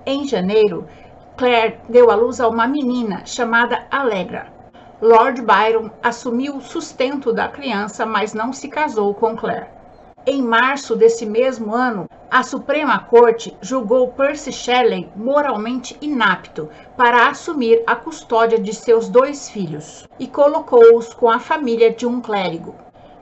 Em 0.06 0.24
janeiro, 0.24 0.86
Claire 1.36 1.80
deu 1.88 2.12
à 2.12 2.14
luz 2.14 2.40
a 2.40 2.48
uma 2.48 2.66
menina 2.68 3.26
chamada 3.26 3.86
Allegra. 3.90 4.52
Lord 5.02 5.42
Byron 5.42 5.90
assumiu 6.00 6.56
o 6.56 6.60
sustento 6.60 7.32
da 7.32 7.48
criança, 7.48 8.06
mas 8.06 8.34
não 8.34 8.52
se 8.52 8.68
casou 8.68 9.12
com 9.14 9.36
Claire. 9.36 9.66
Em 10.24 10.42
março 10.42 10.94
desse 10.94 11.26
mesmo 11.26 11.74
ano, 11.74 12.08
a 12.30 12.44
Suprema 12.44 12.98
Corte 13.00 13.56
julgou 13.60 14.08
Percy 14.08 14.52
Shelley 14.52 15.08
moralmente 15.16 15.96
inapto 16.00 16.68
para 16.96 17.28
assumir 17.28 17.82
a 17.86 17.96
custódia 17.96 18.58
de 18.58 18.72
seus 18.72 19.08
dois 19.08 19.48
filhos 19.48 20.06
e 20.20 20.26
colocou-os 20.28 21.14
com 21.14 21.28
a 21.28 21.40
família 21.40 21.90
de 21.90 22.06
um 22.06 22.20
clérigo. 22.20 22.76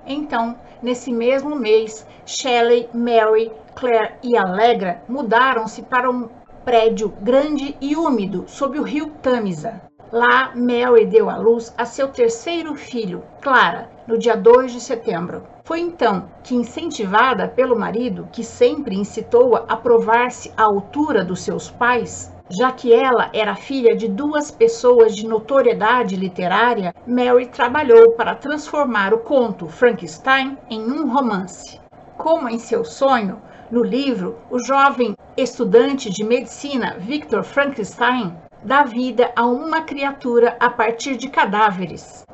Então, 0.06 0.58
nesse 0.82 1.12
mesmo 1.12 1.54
mês, 1.56 2.06
Shelley, 2.24 2.88
Mary, 2.92 3.52
Claire 3.76 4.14
e 4.22 4.38
Allegra 4.38 5.02
mudaram-se 5.06 5.82
para 5.82 6.10
um 6.10 6.30
prédio 6.64 7.12
grande 7.20 7.76
e 7.78 7.94
úmido 7.94 8.44
sob 8.46 8.80
o 8.80 8.82
rio 8.82 9.10
Tamisa. 9.20 9.82
Lá, 10.10 10.52
Mary 10.54 11.04
deu 11.04 11.28
à 11.28 11.36
luz 11.36 11.74
a 11.76 11.84
seu 11.84 12.08
terceiro 12.08 12.74
filho, 12.74 13.22
Clara, 13.42 13.90
no 14.06 14.16
dia 14.16 14.34
2 14.34 14.72
de 14.72 14.80
setembro. 14.80 15.42
Foi 15.62 15.80
então 15.80 16.24
que, 16.42 16.54
incentivada 16.54 17.48
pelo 17.48 17.78
marido, 17.78 18.26
que 18.32 18.42
sempre 18.42 18.96
incitou-a 18.96 19.66
a 19.68 19.76
provar-se 19.76 20.50
à 20.56 20.62
altura 20.62 21.22
dos 21.22 21.40
seus 21.42 21.70
pais, 21.70 22.32
já 22.48 22.72
que 22.72 22.94
ela 22.94 23.28
era 23.34 23.54
filha 23.54 23.94
de 23.94 24.08
duas 24.08 24.50
pessoas 24.50 25.14
de 25.14 25.28
notoriedade 25.28 26.16
literária, 26.16 26.94
Mary 27.06 27.46
trabalhou 27.46 28.12
para 28.12 28.34
transformar 28.34 29.12
o 29.12 29.18
conto 29.18 29.66
Frankenstein 29.66 30.56
em 30.70 30.80
um 30.80 31.12
romance. 31.12 31.78
Como 32.16 32.48
em 32.48 32.58
seu 32.58 32.82
sonho, 32.82 33.42
no 33.70 33.82
livro, 33.82 34.36
o 34.48 34.60
jovem 34.60 35.16
estudante 35.36 36.08
de 36.08 36.22
medicina 36.22 36.96
Victor 37.00 37.42
Frankenstein 37.42 38.32
dá 38.62 38.84
vida 38.84 39.32
a 39.34 39.44
uma 39.44 39.82
criatura 39.82 40.56
a 40.60 40.70
partir 40.70 41.16
de 41.16 41.28
cadáveres. 41.28 42.24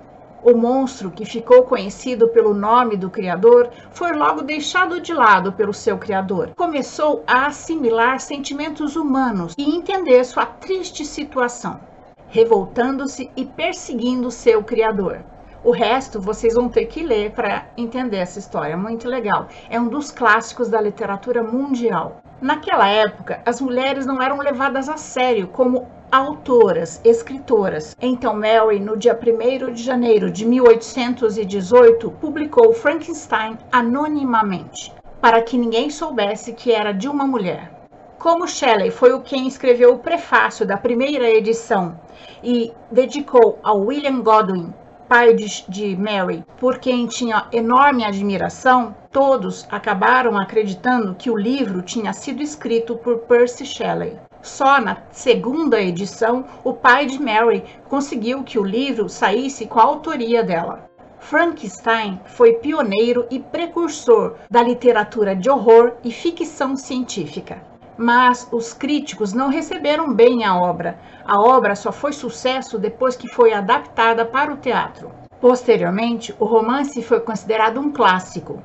O 0.44 0.54
monstro, 0.54 1.10
que 1.10 1.24
ficou 1.24 1.62
conhecido 1.62 2.28
pelo 2.28 2.52
nome 2.52 2.96
do 2.96 3.08
criador, 3.08 3.70
foi 3.92 4.12
logo 4.12 4.42
deixado 4.42 5.00
de 5.00 5.14
lado 5.14 5.52
pelo 5.52 5.72
seu 5.72 5.96
criador. 5.96 6.50
Começou 6.54 7.22
a 7.26 7.46
assimilar 7.46 8.20
sentimentos 8.20 8.94
humanos 8.94 9.54
e 9.56 9.74
entender 9.74 10.24
sua 10.24 10.44
triste 10.44 11.04
situação, 11.04 11.80
revoltando-se 12.28 13.30
e 13.34 13.46
perseguindo 13.46 14.30
seu 14.30 14.62
criador. 14.62 15.24
O 15.64 15.70
resto 15.70 16.20
vocês 16.20 16.54
vão 16.54 16.68
ter 16.68 16.86
que 16.86 17.04
ler 17.04 17.30
para 17.30 17.66
entender 17.76 18.16
essa 18.16 18.40
história, 18.40 18.76
muito 18.76 19.06
legal. 19.08 19.46
É 19.70 19.80
um 19.80 19.86
dos 19.86 20.10
clássicos 20.10 20.68
da 20.68 20.80
literatura 20.80 21.40
mundial. 21.40 22.20
Naquela 22.40 22.88
época, 22.88 23.40
as 23.46 23.60
mulheres 23.60 24.04
não 24.04 24.20
eram 24.20 24.38
levadas 24.38 24.88
a 24.88 24.96
sério 24.96 25.46
como 25.46 25.86
autoras, 26.10 27.00
escritoras. 27.04 27.96
Então, 28.02 28.34
Mary, 28.34 28.80
no 28.80 28.96
dia 28.96 29.16
1 29.16 29.72
de 29.72 29.84
janeiro 29.84 30.32
de 30.32 30.44
1818, 30.44 32.10
publicou 32.20 32.72
Frankenstein 32.72 33.56
anonimamente, 33.70 34.92
para 35.20 35.40
que 35.42 35.56
ninguém 35.56 35.90
soubesse 35.90 36.54
que 36.54 36.72
era 36.72 36.90
de 36.90 37.08
uma 37.08 37.24
mulher. 37.24 37.70
Como 38.18 38.48
Shelley 38.48 38.90
foi 38.90 39.12
o 39.12 39.20
quem 39.20 39.46
escreveu 39.46 39.94
o 39.94 39.98
prefácio 40.00 40.66
da 40.66 40.76
primeira 40.76 41.30
edição 41.30 42.00
e 42.42 42.72
dedicou 42.90 43.60
a 43.62 43.72
William 43.72 44.20
Godwin, 44.20 44.72
pai 45.12 45.34
de, 45.34 45.62
de 45.68 45.94
Mary, 45.94 46.42
por 46.58 46.78
quem 46.78 47.06
tinha 47.06 47.46
enorme 47.52 48.02
admiração, 48.02 48.96
todos 49.10 49.66
acabaram 49.70 50.38
acreditando 50.38 51.14
que 51.14 51.28
o 51.28 51.36
livro 51.36 51.82
tinha 51.82 52.14
sido 52.14 52.42
escrito 52.42 52.96
por 52.96 53.18
Percy 53.18 53.66
Shelley. 53.66 54.16
Só 54.40 54.80
na 54.80 55.02
segunda 55.10 55.78
edição, 55.78 56.46
o 56.64 56.72
pai 56.72 57.04
de 57.04 57.20
Mary 57.20 57.62
conseguiu 57.90 58.42
que 58.42 58.58
o 58.58 58.64
livro 58.64 59.06
saísse 59.06 59.66
com 59.66 59.78
a 59.78 59.84
autoria 59.84 60.42
dela. 60.42 60.88
Frankenstein 61.20 62.18
foi 62.24 62.54
pioneiro 62.54 63.26
e 63.30 63.38
precursor 63.38 64.36
da 64.50 64.62
literatura 64.62 65.36
de 65.36 65.50
horror 65.50 65.92
e 66.02 66.10
ficção 66.10 66.74
científica. 66.74 67.71
Mas 67.96 68.48
os 68.50 68.72
críticos 68.72 69.32
não 69.32 69.48
receberam 69.48 70.12
bem 70.14 70.44
a 70.44 70.56
obra. 70.56 70.98
A 71.24 71.40
obra 71.40 71.74
só 71.74 71.92
foi 71.92 72.12
sucesso 72.12 72.78
depois 72.78 73.16
que 73.16 73.28
foi 73.28 73.52
adaptada 73.52 74.24
para 74.24 74.52
o 74.52 74.56
teatro. 74.56 75.10
Posteriormente, 75.40 76.34
o 76.38 76.44
romance 76.44 77.02
foi 77.02 77.20
considerado 77.20 77.80
um 77.80 77.90
clássico 77.90 78.62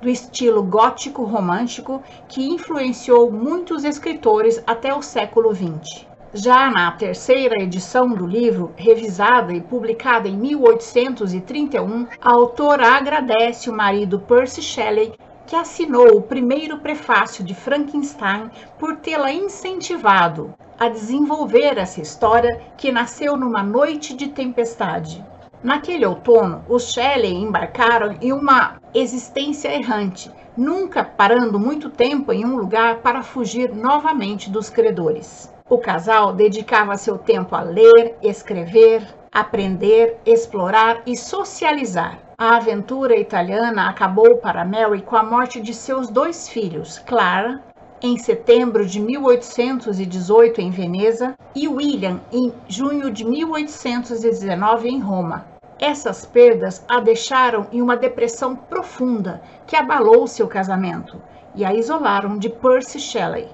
do 0.00 0.08
estilo 0.08 0.62
gótico 0.62 1.24
romântico 1.24 2.02
que 2.28 2.48
influenciou 2.48 3.30
muitos 3.30 3.84
escritores 3.84 4.62
até 4.66 4.94
o 4.94 5.02
século 5.02 5.54
XX. 5.54 6.06
Já 6.32 6.70
na 6.70 6.92
terceira 6.92 7.60
edição 7.60 8.08
do 8.08 8.24
livro, 8.24 8.72
revisada 8.76 9.52
e 9.52 9.60
publicada 9.60 10.28
em 10.28 10.36
1831, 10.36 12.06
a 12.20 12.32
autora 12.32 12.96
agradece 12.96 13.68
o 13.68 13.74
marido 13.74 14.20
Percy 14.20 14.62
Shelley, 14.62 15.12
que 15.50 15.56
assinou 15.56 16.16
o 16.16 16.22
primeiro 16.22 16.78
prefácio 16.78 17.42
de 17.42 17.56
Frankenstein 17.56 18.48
por 18.78 18.98
tê-la 18.98 19.32
incentivado 19.32 20.54
a 20.78 20.88
desenvolver 20.88 21.76
essa 21.76 22.00
história 22.00 22.62
que 22.76 22.92
nasceu 22.92 23.36
numa 23.36 23.60
noite 23.60 24.14
de 24.14 24.28
tempestade. 24.28 25.24
Naquele 25.60 26.06
outono, 26.06 26.64
os 26.68 26.92
Shelley 26.92 27.34
embarcaram 27.34 28.16
em 28.22 28.32
uma 28.32 28.76
existência 28.94 29.74
errante, 29.74 30.30
nunca 30.56 31.02
parando 31.02 31.58
muito 31.58 31.90
tempo 31.90 32.32
em 32.32 32.44
um 32.44 32.56
lugar 32.56 32.98
para 32.98 33.24
fugir 33.24 33.74
novamente 33.74 34.48
dos 34.48 34.70
credores. 34.70 35.52
O 35.68 35.78
casal 35.78 36.32
dedicava 36.32 36.96
seu 36.96 37.18
tempo 37.18 37.56
a 37.56 37.62
ler, 37.62 38.16
escrever, 38.22 39.02
aprender, 39.32 40.16
explorar 40.24 41.02
e 41.04 41.16
socializar. 41.16 42.29
A 42.42 42.56
aventura 42.56 43.18
italiana 43.18 43.90
acabou 43.90 44.38
para 44.38 44.64
Mary 44.64 45.02
com 45.02 45.14
a 45.14 45.22
morte 45.22 45.60
de 45.60 45.74
seus 45.74 46.08
dois 46.08 46.48
filhos, 46.48 46.98
Clara, 46.98 47.62
em 48.00 48.16
setembro 48.16 48.86
de 48.86 48.98
1818 48.98 50.58
em 50.58 50.70
Veneza, 50.70 51.34
e 51.54 51.68
William 51.68 52.18
em 52.32 52.50
junho 52.66 53.10
de 53.10 53.26
1819 53.26 54.88
em 54.88 54.98
Roma. 55.00 55.44
Essas 55.78 56.24
perdas 56.24 56.82
a 56.88 56.98
deixaram 56.98 57.66
em 57.70 57.82
uma 57.82 57.94
depressão 57.94 58.56
profunda 58.56 59.42
que 59.66 59.76
abalou 59.76 60.26
seu 60.26 60.48
casamento 60.48 61.20
e 61.54 61.62
a 61.62 61.74
isolaram 61.74 62.38
de 62.38 62.48
Percy 62.48 63.00
Shelley. 63.00 63.48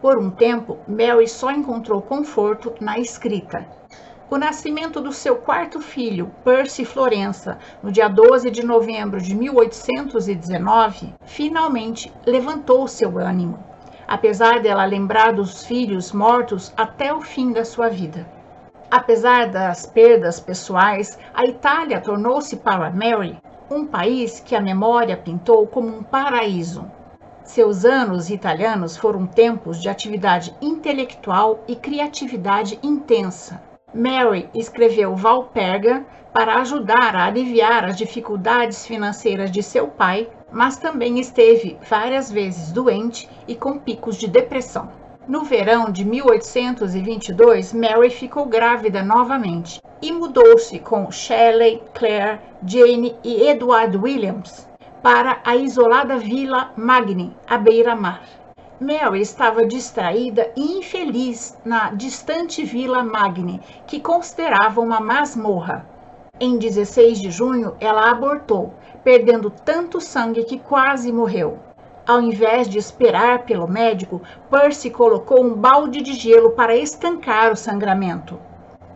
Por 0.00 0.16
um 0.16 0.30
tempo, 0.30 0.78
Mary 0.86 1.26
só 1.26 1.50
encontrou 1.50 2.00
conforto 2.00 2.72
na 2.80 3.00
escrita. 3.00 3.66
O 4.30 4.36
nascimento 4.36 5.00
do 5.00 5.10
seu 5.10 5.36
quarto 5.36 5.80
filho, 5.80 6.30
Percy 6.44 6.84
Florença, 6.84 7.56
no 7.82 7.90
dia 7.90 8.08
12 8.08 8.50
de 8.50 8.62
novembro 8.62 9.18
de 9.18 9.34
1819, 9.34 11.14
finalmente 11.24 12.12
levantou 12.26 12.86
seu 12.86 13.18
ânimo, 13.18 13.58
apesar 14.06 14.60
dela 14.60 14.84
lembrar 14.84 15.32
dos 15.32 15.64
filhos 15.64 16.12
mortos 16.12 16.74
até 16.76 17.10
o 17.10 17.22
fim 17.22 17.52
da 17.52 17.64
sua 17.64 17.88
vida. 17.88 18.28
Apesar 18.90 19.48
das 19.48 19.86
perdas 19.86 20.38
pessoais, 20.38 21.18
a 21.32 21.46
Itália 21.46 21.98
tornou-se 21.98 22.54
para 22.58 22.90
Mary 22.90 23.40
um 23.70 23.86
país 23.86 24.40
que 24.40 24.54
a 24.54 24.60
memória 24.60 25.16
pintou 25.16 25.66
como 25.66 25.88
um 25.88 26.02
paraíso. 26.02 26.84
Seus 27.44 27.82
anos 27.86 28.28
italianos 28.28 28.94
foram 28.94 29.26
tempos 29.26 29.80
de 29.80 29.88
atividade 29.88 30.54
intelectual 30.60 31.64
e 31.66 31.74
criatividade 31.74 32.78
intensa. 32.82 33.66
Mary 33.94 34.48
escreveu 34.54 35.16
Valperga 35.16 36.04
para 36.32 36.56
ajudar 36.56 37.16
a 37.16 37.24
aliviar 37.24 37.84
as 37.84 37.96
dificuldades 37.96 38.86
financeiras 38.86 39.50
de 39.50 39.62
seu 39.62 39.88
pai, 39.88 40.28
mas 40.52 40.76
também 40.76 41.18
esteve 41.18 41.78
várias 41.88 42.30
vezes 42.30 42.70
doente 42.70 43.28
e 43.46 43.54
com 43.54 43.78
picos 43.78 44.16
de 44.16 44.28
depressão. 44.28 44.90
No 45.26 45.42
verão 45.42 45.90
de 45.90 46.04
1822, 46.04 47.72
Mary 47.72 48.10
ficou 48.10 48.46
grávida 48.46 49.02
novamente 49.02 49.80
e 50.00 50.12
mudou-se 50.12 50.78
com 50.78 51.10
Shelley, 51.10 51.82
Claire, 51.92 52.40
Jane 52.64 53.16
e 53.24 53.48
Edward 53.48 53.96
Williams 53.96 54.68
para 55.02 55.40
a 55.44 55.56
isolada 55.56 56.18
Vila 56.18 56.72
Magni, 56.76 57.34
à 57.46 57.56
beira-mar. 57.56 58.22
Mary 58.80 59.20
estava 59.20 59.66
distraída 59.66 60.52
e 60.56 60.78
infeliz 60.78 61.58
na 61.64 61.90
distante 61.90 62.62
Vila 62.62 63.02
Magni, 63.02 63.60
que 63.88 63.98
considerava 63.98 64.80
uma 64.80 65.00
masmorra. 65.00 65.84
Em 66.38 66.56
16 66.56 67.20
de 67.20 67.28
junho, 67.28 67.74
ela 67.80 68.08
abortou, 68.08 68.72
perdendo 69.02 69.50
tanto 69.50 70.00
sangue 70.00 70.44
que 70.44 70.60
quase 70.60 71.12
morreu. 71.12 71.58
Ao 72.06 72.20
invés 72.22 72.68
de 72.68 72.78
esperar 72.78 73.44
pelo 73.46 73.66
médico, 73.66 74.22
Percy 74.48 74.90
colocou 74.90 75.44
um 75.44 75.54
balde 75.54 76.00
de 76.00 76.12
gelo 76.12 76.52
para 76.52 76.76
estancar 76.76 77.50
o 77.50 77.56
sangramento. 77.56 78.38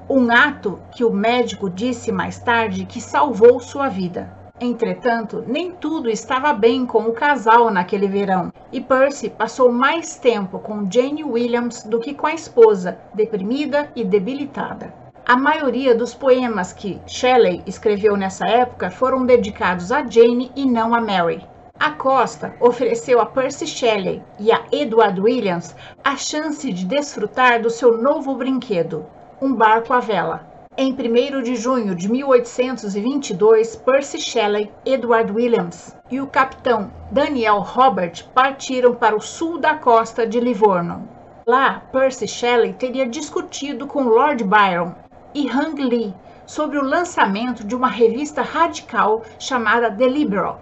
Um 0.09 0.31
ato 0.31 0.79
que 0.93 1.05
o 1.05 1.13
médico 1.13 1.69
disse 1.69 2.13
mais 2.13 2.39
tarde 2.39 2.87
que 2.87 3.01
salvou 3.01 3.59
sua 3.59 3.89
vida. 3.89 4.42
Entretanto, 4.65 5.43
nem 5.45 5.73
tudo 5.73 6.09
estava 6.09 6.53
bem 6.53 6.87
com 6.87 7.01
o 7.03 7.13
casal 7.13 7.69
naquele 7.69 8.07
verão, 8.07 8.53
e 8.71 8.81
Percy 8.81 9.29
passou 9.29 9.73
mais 9.73 10.17
tempo 10.17 10.61
com 10.61 10.89
Jane 10.89 11.25
Williams 11.25 11.83
do 11.83 11.99
que 11.99 12.15
com 12.15 12.29
a 12.29 12.33
esposa, 12.33 12.97
deprimida 13.13 13.91
e 13.97 14.05
debilitada. 14.05 14.95
A 15.27 15.37
maioria 15.37 15.97
dos 15.97 16.15
poemas 16.15 16.73
que 16.73 17.01
Shelley 17.09 17.61
escreveu 17.67 18.17
nessa 18.17 18.47
época 18.47 18.89
foram 18.89 19.27
dedicados 19.27 19.91
a 19.91 20.07
Jane 20.09 20.53
e 20.55 20.65
não 20.65 20.95
a 20.95 21.01
Mary. 21.01 21.45
A 21.77 21.91
Costa 21.91 22.55
ofereceu 22.61 23.21
a 23.21 23.27
Percy 23.27 23.67
Shelley 23.67 24.23
e 24.39 24.53
a 24.53 24.63
Edward 24.71 25.21
Williams 25.21 25.75
a 26.05 26.17
chance 26.17 26.73
de 26.73 26.85
desfrutar 26.85 27.61
do 27.61 27.69
seu 27.69 27.99
novo 27.99 28.37
brinquedo, 28.37 29.07
um 29.41 29.53
barco 29.53 29.93
à 29.93 29.99
vela. 29.99 30.52
Em 30.75 30.91
1 30.95 31.43
de 31.43 31.55
junho 31.55 31.95
de 31.95 32.11
1822, 32.11 33.77
Percy 33.77 34.19
Shelley, 34.19 34.73
Edward 34.87 35.31
Williams 35.31 35.95
e 36.11 36.19
o 36.19 36.27
capitão 36.27 36.91
Daniel 37.11 37.59
Robert 37.59 38.25
partiram 38.35 38.95
para 38.95 39.15
o 39.15 39.21
sul 39.21 39.59
da 39.59 39.75
costa 39.75 40.27
de 40.27 40.41
Livorno. 40.41 41.07
Lá, 41.47 41.83
Percy 41.93 42.27
Shelley 42.27 42.73
teria 42.73 43.07
discutido 43.07 43.87
com 43.87 44.05
Lord 44.05 44.45
Byron 44.45 44.95
e 45.35 45.47
Hang 45.47 45.83
Lee 45.83 46.15
sobre 46.47 46.79
o 46.79 46.85
lançamento 46.85 47.67
de 47.67 47.77
uma 47.77 47.89
revista 47.89 48.41
radical 48.41 49.23
chamada 49.39 49.95
The 49.95 50.09
Liberal. 50.09 50.59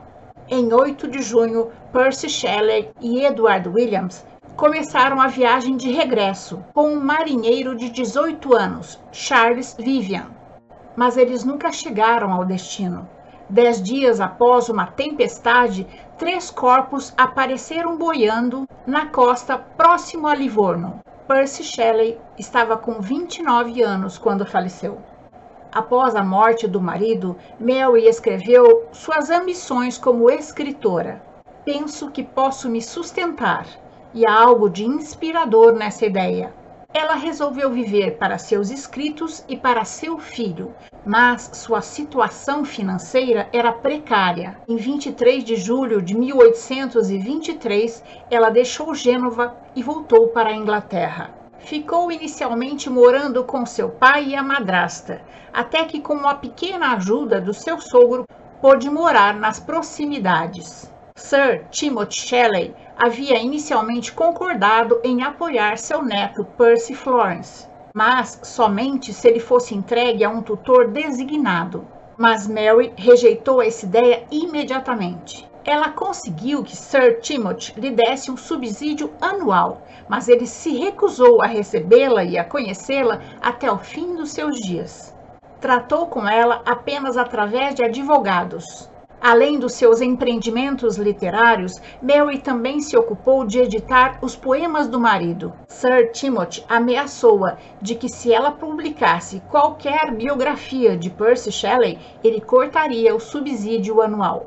Em 0.49 0.73
8 0.73 1.07
de 1.07 1.23
junho, 1.23 1.71
Percy 1.93 2.29
Shelley 2.29 2.91
e 3.01 3.25
Edward 3.25 3.69
Williams 3.69 4.27
começaram 4.61 5.19
a 5.23 5.27
viagem 5.27 5.75
de 5.75 5.91
regresso 5.91 6.63
com 6.75 6.93
um 6.93 7.01
marinheiro 7.01 7.75
de 7.75 7.89
18 7.89 8.55
anos, 8.55 9.01
Charles 9.11 9.75
Vivian. 9.79 10.27
Mas 10.95 11.17
eles 11.17 11.45
nunca 11.45 11.73
chegaram 11.73 12.31
ao 12.31 12.45
destino. 12.45 13.09
Dez 13.49 13.81
dias 13.81 14.21
após 14.21 14.69
uma 14.69 14.87
tempestade, 14.87 15.87
três 16.19 16.51
corpos 16.51 17.15
apareceram 17.17 17.97
boiando 17.97 18.69
na 18.87 19.07
costa 19.07 19.57
próximo 19.57 20.27
a 20.27 20.35
Livorno. 20.35 21.01
Percy 21.27 21.65
Shelley 21.65 22.21
estava 22.39 22.77
com 22.77 23.01
29 23.01 23.83
anos 23.83 24.19
quando 24.19 24.45
faleceu. 24.45 24.99
Após 25.73 26.15
a 26.15 26.23
morte 26.23 26.69
do 26.69 26.83
marido, 26.83 27.35
Mary 27.59 28.07
escreveu 28.07 28.87
suas 28.93 29.31
ambições 29.31 29.97
como 29.97 30.31
escritora. 30.31 31.23
Penso 31.65 32.11
que 32.11 32.23
posso 32.23 32.69
me 32.69 32.83
sustentar 32.83 33.65
e 34.15 34.27
há 34.27 34.33
algo 34.33 34.69
de 34.69 34.85
inspirador 34.85 35.73
nessa 35.75 36.07
ideia. 36.07 36.53
Ela 36.93 37.15
resolveu 37.15 37.71
viver 37.71 38.17
para 38.19 38.37
seus 38.37 38.69
escritos 38.69 39.45
e 39.49 39.57
para 39.57 39.85
seu 39.85 40.19
filho, 40.19 40.75
mas 41.07 41.51
sua 41.55 41.81
situação 41.81 42.65
financeira 42.65 43.49
era 43.53 43.73
precária. 43.73 44.59
Em 44.67 44.77
23 44.77 45.45
de 45.45 45.55
julho 45.55 46.03
de 46.03 46.17
1823, 46.17 48.03
ela 48.29 48.51
deixou 48.51 48.93
Gênova 48.93 49.57
e 49.77 49.83
voltou 49.85 50.29
para 50.29 50.51
a 50.51 50.57
Inglaterra. 50.57 51.33
Ficou 51.61 52.11
inicialmente 52.11 52.91
morando 52.91 53.45
com 53.45 53.65
seu 53.65 53.91
pai 53.91 54.31
e 54.31 54.35
a 54.35 54.43
madrasta, 54.43 55.23
até 55.53 55.85
que, 55.85 56.01
com 56.01 56.15
uma 56.15 56.35
pequena 56.35 56.95
ajuda 56.95 57.41
do 57.41 57.55
seu 57.55 57.81
sogro, 57.81 58.25
pôde 58.61 58.91
morar 58.91 59.35
nas 59.35 59.61
proximidades. 59.61 60.91
Sir 61.23 61.67
Timothy 61.71 62.17
Shelley 62.17 62.75
havia 62.97 63.39
inicialmente 63.39 64.11
concordado 64.11 65.01
em 65.05 65.23
apoiar 65.23 65.77
seu 65.77 66.03
neto 66.03 66.45
Percy 66.57 66.95
Florence, 66.95 67.69
mas 67.95 68.41
somente 68.43 69.13
se 69.13 69.29
ele 69.29 69.39
fosse 69.39 69.75
entregue 69.75 70.25
a 70.25 70.31
um 70.31 70.43
tutor 70.43 70.89
designado. 70.89 71.87
Mas 72.17 72.49
Mary 72.49 72.93
rejeitou 72.97 73.63
essa 73.63 73.85
ideia 73.85 74.25
imediatamente. 74.31 75.49
Ela 75.63 75.91
conseguiu 75.91 76.65
que 76.65 76.75
Sir 76.75 77.21
Timothy 77.21 77.79
lhe 77.79 77.91
desse 77.91 78.31
um 78.31 78.37
subsídio 78.37 79.13
anual, 79.21 79.83
mas 80.09 80.27
ele 80.27 80.47
se 80.47 80.75
recusou 80.77 81.43
a 81.43 81.47
recebê-la 81.47 82.25
e 82.25 82.39
a 82.39 82.45
conhecê-la 82.45 83.21
até 83.43 83.71
o 83.71 83.79
fim 83.79 84.17
dos 84.17 84.33
seus 84.33 84.57
dias. 84.57 85.15
Tratou 85.61 86.07
com 86.07 86.27
ela 86.27 86.63
apenas 86.65 87.19
através 87.19 87.75
de 87.75 87.85
advogados. 87.85 88.89
Além 89.23 89.59
dos 89.59 89.75
seus 89.75 90.01
empreendimentos 90.01 90.97
literários, 90.97 91.79
Mary 92.01 92.39
também 92.39 92.81
se 92.81 92.97
ocupou 92.97 93.45
de 93.45 93.59
editar 93.59 94.19
os 94.23 94.35
poemas 94.35 94.89
do 94.89 94.99
marido. 94.99 95.53
Sir 95.69 96.11
Timothy 96.11 96.65
ameaçou-a 96.67 97.59
de 97.83 97.95
que 97.95 98.09
se 98.09 98.33
ela 98.33 98.51
publicasse 98.51 99.43
qualquer 99.51 100.11
biografia 100.15 100.97
de 100.97 101.11
Percy 101.11 101.53
Shelley, 101.53 101.99
ele 102.25 102.41
cortaria 102.41 103.15
o 103.15 103.21
subsídio 103.21 104.01
anual. 104.01 104.47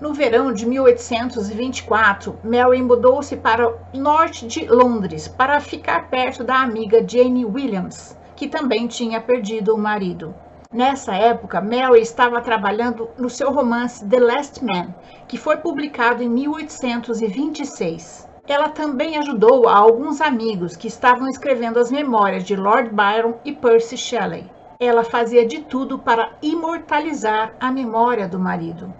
No 0.00 0.14
verão 0.14 0.54
de 0.54 0.64
1824, 0.64 2.38
Mary 2.42 2.80
mudou-se 2.80 3.36
para 3.36 3.68
o 3.68 3.76
norte 3.92 4.46
de 4.46 4.64
Londres 4.66 5.28
para 5.28 5.60
ficar 5.60 6.08
perto 6.08 6.42
da 6.42 6.62
amiga 6.62 7.06
Jane 7.06 7.44
Williams, 7.44 8.16
que 8.34 8.48
também 8.48 8.86
tinha 8.86 9.20
perdido 9.20 9.74
o 9.74 9.78
marido. 9.78 10.34
Nessa 10.70 11.14
época, 11.14 11.62
Mary 11.62 12.02
estava 12.02 12.42
trabalhando 12.42 13.08
no 13.16 13.30
seu 13.30 13.50
romance 13.50 14.04
The 14.04 14.20
Last 14.20 14.62
Man, 14.62 14.94
que 15.26 15.38
foi 15.38 15.56
publicado 15.56 16.22
em 16.22 16.28
1826. 16.28 18.28
Ela 18.46 18.68
também 18.68 19.16
ajudou 19.16 19.66
a 19.66 19.74
alguns 19.74 20.20
amigos 20.20 20.76
que 20.76 20.86
estavam 20.86 21.26
escrevendo 21.26 21.78
as 21.78 21.90
memórias 21.90 22.44
de 22.44 22.54
Lord 22.54 22.90
Byron 22.90 23.36
e 23.46 23.54
Percy 23.54 23.96
Shelley. 23.96 24.44
ela 24.78 25.02
fazia 25.02 25.46
de 25.46 25.60
tudo 25.60 25.98
para 25.98 26.32
imortalizar 26.42 27.54
a 27.58 27.72
memória 27.72 28.28
do 28.28 28.38
marido. 28.38 28.92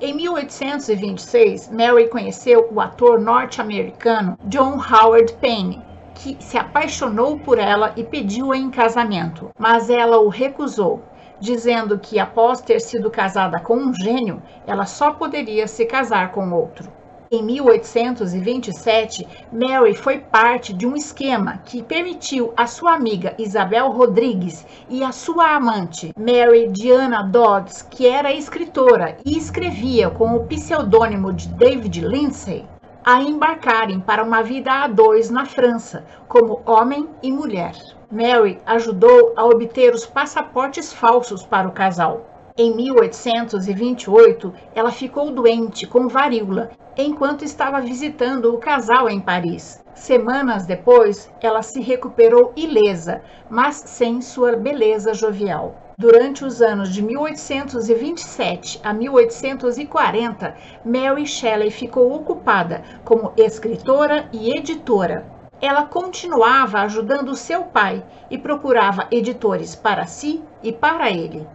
Em 0.00 0.14
1826, 0.14 1.70
Mary 1.70 2.08
conheceu 2.08 2.66
o 2.72 2.80
ator 2.80 3.20
norte-americano 3.20 4.38
John 4.44 4.80
Howard 4.80 5.34
Payne, 5.34 5.82
que 6.14 6.36
se 6.40 6.58
apaixonou 6.58 7.38
por 7.38 7.58
ela 7.58 7.92
e 7.96 8.04
pediu-a 8.04 8.56
em 8.56 8.70
casamento, 8.70 9.50
mas 9.58 9.88
ela 9.88 10.18
o 10.18 10.28
recusou, 10.28 11.02
dizendo 11.40 11.98
que 11.98 12.18
após 12.18 12.60
ter 12.60 12.80
sido 12.80 13.10
casada 13.10 13.58
com 13.58 13.76
um 13.76 13.94
gênio, 13.94 14.42
ela 14.66 14.86
só 14.86 15.12
poderia 15.12 15.66
se 15.66 15.86
casar 15.86 16.32
com 16.32 16.52
outro. 16.52 17.00
Em 17.32 17.44
1827, 17.44 19.24
Mary 19.52 19.94
foi 19.94 20.18
parte 20.18 20.72
de 20.72 20.84
um 20.84 20.96
esquema 20.96 21.58
que 21.64 21.80
permitiu 21.80 22.52
a 22.56 22.66
sua 22.66 22.92
amiga 22.92 23.36
Isabel 23.38 23.88
Rodrigues 23.90 24.66
e 24.88 25.04
a 25.04 25.12
sua 25.12 25.54
amante, 25.54 26.12
Mary 26.18 26.68
Diana 26.72 27.22
Dodds, 27.22 27.82
que 27.82 28.08
era 28.08 28.32
escritora 28.32 29.16
e 29.24 29.38
escrevia 29.38 30.10
com 30.10 30.34
o 30.34 30.44
pseudônimo 30.46 31.32
de 31.32 31.46
David 31.50 32.00
Lindsay, 32.00 32.66
a 33.04 33.22
embarcarem 33.22 34.00
para 34.00 34.22
uma 34.22 34.42
vida 34.42 34.70
a 34.70 34.86
dois 34.86 35.30
na 35.30 35.46
França, 35.46 36.04
como 36.28 36.62
homem 36.66 37.08
e 37.22 37.32
mulher. 37.32 37.74
Mary 38.10 38.60
ajudou 38.66 39.32
a 39.36 39.44
obter 39.44 39.94
os 39.94 40.04
passaportes 40.04 40.92
falsos 40.92 41.44
para 41.44 41.68
o 41.68 41.72
casal. 41.72 42.26
Em 42.56 42.74
1828, 42.74 44.52
ela 44.74 44.90
ficou 44.90 45.30
doente 45.30 45.86
com 45.86 46.08
varíola 46.08 46.70
enquanto 46.96 47.44
estava 47.44 47.80
visitando 47.80 48.52
o 48.52 48.58
casal 48.58 49.08
em 49.08 49.20
Paris. 49.20 49.82
Semanas 49.94 50.66
depois, 50.66 51.30
ela 51.40 51.62
se 51.62 51.80
recuperou 51.80 52.52
ilesa, 52.56 53.22
mas 53.48 53.76
sem 53.76 54.20
sua 54.20 54.56
beleza 54.56 55.14
jovial. 55.14 55.74
Durante 56.00 56.46
os 56.46 56.62
anos 56.62 56.88
de 56.88 57.02
1827 57.02 58.80
a 58.82 58.90
1840, 58.90 60.56
Mary 60.82 61.26
Shelley 61.26 61.70
ficou 61.70 62.14
ocupada 62.14 62.82
como 63.04 63.34
escritora 63.36 64.26
e 64.32 64.56
editora. 64.56 65.26
Ela 65.60 65.84
continuava 65.84 66.78
ajudando 66.78 67.36
seu 67.36 67.64
pai 67.64 68.02
e 68.30 68.38
procurava 68.38 69.08
editores 69.10 69.74
para 69.74 70.06
si 70.06 70.42
e 70.62 70.72
para 70.72 71.10
ele. 71.10 71.46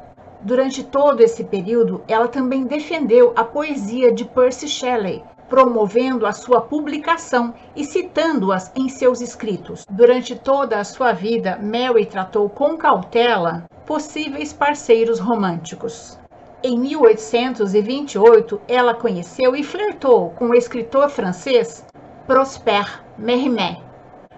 Durante 0.41 0.83
todo 0.83 1.21
esse 1.21 1.43
período, 1.45 2.03
ela 2.07 2.27
também 2.27 2.65
defendeu 2.65 3.33
a 3.35 3.43
poesia 3.43 4.13
de 4.13 4.25
Percy 4.25 4.67
Shelley, 4.67 5.23
promovendo 5.49 6.23
a 6.23 6.31
sua 6.31 6.61
publicação 6.61 7.55
e 7.75 7.83
citando-as 7.83 8.71
em 8.75 8.89
seus 8.89 9.21
escritos. 9.21 9.87
Durante 9.89 10.35
toda 10.35 10.77
a 10.77 10.83
sua 10.83 11.13
vida, 11.13 11.57
Mary 11.59 12.05
tratou 12.05 12.47
com 12.47 12.77
cautela 12.77 13.65
possíveis 13.85 14.51
parceiros 14.51 15.19
românticos. 15.19 16.19
Em 16.63 16.79
1828, 16.79 18.61
ela 18.67 18.93
conheceu 18.93 19.55
e 19.55 19.63
flertou 19.63 20.31
com 20.31 20.49
o 20.49 20.55
escritor 20.55 21.09
francês 21.09 21.85
Prosper 22.25 23.03
Mérimée, 23.17 23.77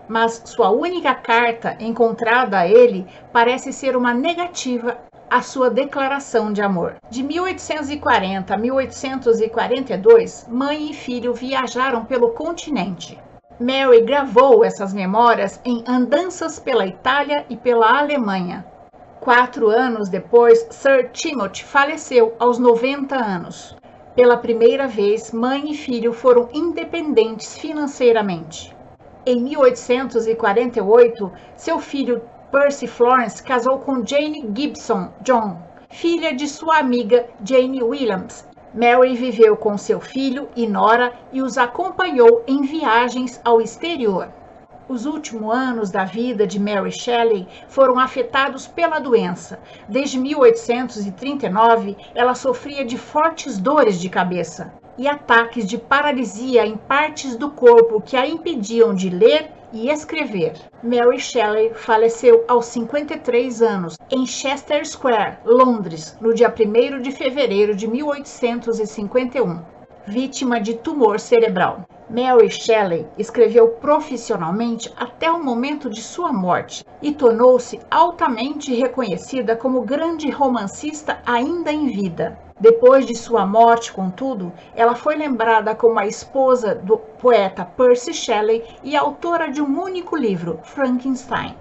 mas 0.08 0.42
sua 0.46 0.70
única 0.70 1.16
carta 1.16 1.78
encontrada 1.80 2.60
a 2.60 2.68
ele 2.68 3.08
parece 3.32 3.72
ser 3.72 3.96
uma 3.96 4.14
negativa 4.14 4.98
a 5.30 5.42
sua 5.42 5.70
declaração 5.70 6.54
de 6.54 6.62
amor. 6.62 6.96
De 7.10 7.22
1840 7.22 8.54
a 8.54 8.58
1842, 8.58 10.48
mãe 10.50 10.92
e 10.92 10.94
filho 10.94 11.34
viajaram 11.34 12.06
pelo 12.06 12.32
continente. 12.32 13.20
Mary 13.60 14.02
gravou 14.02 14.64
essas 14.64 14.94
memórias 14.94 15.60
em 15.66 15.84
Andanças 15.88 16.60
pela 16.60 16.86
Itália 16.86 17.46
e 17.50 17.58
pela 17.58 18.00
Alemanha. 18.00 18.66
Quatro 19.20 19.68
anos 19.68 20.10
depois, 20.10 20.68
Sir 20.70 21.10
Timothy 21.12 21.64
faleceu 21.64 22.36
aos 22.40 22.60
90 22.60 23.16
anos. 23.16 23.76
Pela 24.16 24.38
primeira 24.38 24.88
vez, 24.88 25.32
mãe 25.32 25.72
e 25.72 25.76
filho 25.76 26.14
foram 26.14 26.48
independentes 26.54 27.58
financeiramente. 27.58 28.76
Em 29.26 29.42
1848, 29.42 31.32
seu 31.56 31.80
filho 31.80 32.22
Percy 32.52 32.88
Florence 32.88 33.44
casou 33.44 33.80
com 33.80 34.06
Jane 34.06 34.50
Gibson 34.56 35.12
John, 35.22 35.62
filha 35.90 36.34
de 36.34 36.48
sua 36.48 36.78
amiga 36.78 37.28
Jane 37.44 37.84
Williams. 37.84 38.48
Mary 38.74 39.16
viveu 39.16 39.58
com 39.58 39.78
seu 39.78 40.00
filho 40.00 40.48
e 40.56 40.68
nora 40.68 41.14
e 41.34 41.42
os 41.42 41.58
acompanhou 41.58 42.44
em 42.48 42.62
viagens 42.62 43.42
ao 43.44 43.60
exterior. 43.60 44.30
Os 44.90 45.06
últimos 45.06 45.54
anos 45.54 45.92
da 45.92 46.06
vida 46.06 46.48
de 46.48 46.58
Mary 46.58 46.92
Shelley 46.92 47.46
foram 47.68 48.00
afetados 48.00 48.68
pela 48.68 49.00
doença. 49.00 49.60
Desde 49.90 50.18
1839, 50.18 51.98
ela 52.16 52.34
sofria 52.34 52.86
de 52.86 52.98
fortes 52.98 53.58
dores 53.58 54.00
de 54.00 54.08
cabeça 54.08 54.74
e 54.98 55.06
ataques 55.06 55.68
de 55.68 55.78
paralisia 55.78 56.66
em 56.66 56.78
partes 56.78 57.36
do 57.36 57.52
corpo 57.52 58.00
que 58.02 58.16
a 58.16 58.26
impediam 58.26 58.96
de 58.96 59.10
ler 59.10 59.52
e 59.74 59.90
escrever. 59.90 60.54
Mary 60.82 61.20
Shelley 61.20 61.74
faleceu 61.74 62.46
aos 62.48 62.68
53 62.68 63.62
anos 63.62 63.98
em 64.10 64.26
Chester 64.26 64.88
Square, 64.88 65.40
Londres, 65.44 66.18
no 66.22 66.34
dia 66.34 66.48
1 66.48 67.02
de 67.02 67.12
fevereiro 67.12 67.76
de 67.76 67.88
1851, 67.88 69.60
vítima 70.08 70.62
de 70.62 70.76
tumor 70.76 71.20
cerebral. 71.20 71.86
Mary 72.10 72.50
Shelley 72.50 73.06
escreveu 73.18 73.68
profissionalmente 73.68 74.90
até 74.96 75.30
o 75.30 75.44
momento 75.44 75.90
de 75.90 76.02
sua 76.02 76.32
morte 76.32 76.86
e 77.02 77.12
tornou-se 77.12 77.82
altamente 77.92 78.74
reconhecida 78.74 79.58
como 79.58 79.82
grande 79.82 80.30
romancista 80.30 81.20
ainda 81.26 81.70
em 81.70 81.88
vida. 81.88 82.40
Depois 82.58 83.06
de 83.06 83.14
sua 83.14 83.46
morte, 83.46 83.92
contudo, 83.92 84.54
ela 84.74 84.96
foi 84.96 85.18
lembrada 85.18 85.76
como 85.76 86.00
a 86.00 86.08
esposa 86.08 86.74
do 86.74 86.98
poeta 86.98 87.66
Percy 87.66 88.14
Shelley 88.14 88.64
e 88.82 88.96
autora 88.96 89.52
de 89.52 89.62
um 89.62 89.82
único 89.82 90.16
livro, 90.16 90.62
Frankenstein. 90.64 91.58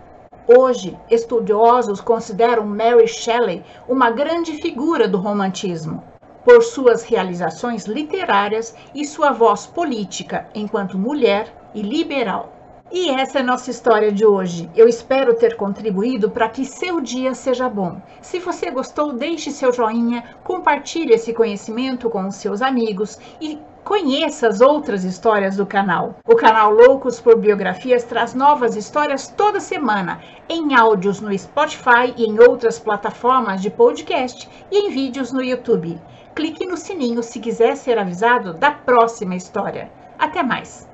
Hoje, 0.46 0.96
estudiosos 1.10 2.00
consideram 2.00 2.64
Mary 2.64 3.08
Shelley 3.08 3.64
uma 3.88 4.12
grande 4.12 4.52
figura 4.62 5.08
do 5.08 5.18
romantismo, 5.18 6.04
por 6.46 6.62
suas 6.62 7.02
realizações 7.02 7.86
literárias 7.86 8.72
e 8.94 9.04
sua 9.04 9.32
voz 9.32 9.66
política 9.66 10.48
enquanto 10.54 10.96
mulher 10.96 11.52
e 11.74 11.82
liberal. 11.82 12.52
E 12.92 13.10
essa 13.10 13.40
é 13.40 13.42
nossa 13.42 13.68
história 13.68 14.12
de 14.12 14.24
hoje. 14.24 14.70
Eu 14.76 14.88
espero 14.88 15.34
ter 15.34 15.56
contribuído 15.56 16.30
para 16.30 16.48
que 16.48 16.64
seu 16.64 17.00
dia 17.00 17.34
seja 17.34 17.68
bom. 17.68 18.00
Se 18.22 18.38
você 18.38 18.70
gostou, 18.70 19.12
deixe 19.12 19.50
seu 19.50 19.72
joinha, 19.72 20.22
compartilhe 20.44 21.14
esse 21.14 21.32
conhecimento 21.34 22.08
com 22.08 22.28
os 22.28 22.36
seus 22.36 22.62
amigos 22.62 23.18
e 23.40 23.58
conheça 23.82 24.46
as 24.46 24.60
outras 24.60 25.02
histórias 25.02 25.56
do 25.56 25.66
canal. 25.66 26.14
O 26.24 26.36
canal 26.36 26.72
Loucos 26.72 27.20
por 27.20 27.36
Biografias 27.36 28.04
traz 28.04 28.34
novas 28.34 28.76
histórias 28.76 29.26
toda 29.26 29.58
semana, 29.58 30.20
em 30.48 30.76
áudios 30.76 31.20
no 31.20 31.36
Spotify 31.36 32.14
e 32.16 32.24
em 32.24 32.38
outras 32.38 32.78
plataformas 32.78 33.60
de 33.60 33.68
podcast 33.68 34.48
e 34.70 34.78
em 34.78 34.90
vídeos 34.90 35.32
no 35.32 35.42
YouTube. 35.42 36.00
Clique 36.36 36.66
no 36.66 36.76
sininho 36.76 37.20
se 37.20 37.40
quiser 37.40 37.76
ser 37.76 37.98
avisado 37.98 38.56
da 38.56 38.70
próxima 38.70 39.34
história. 39.34 39.92
Até 40.16 40.42
mais! 40.42 40.85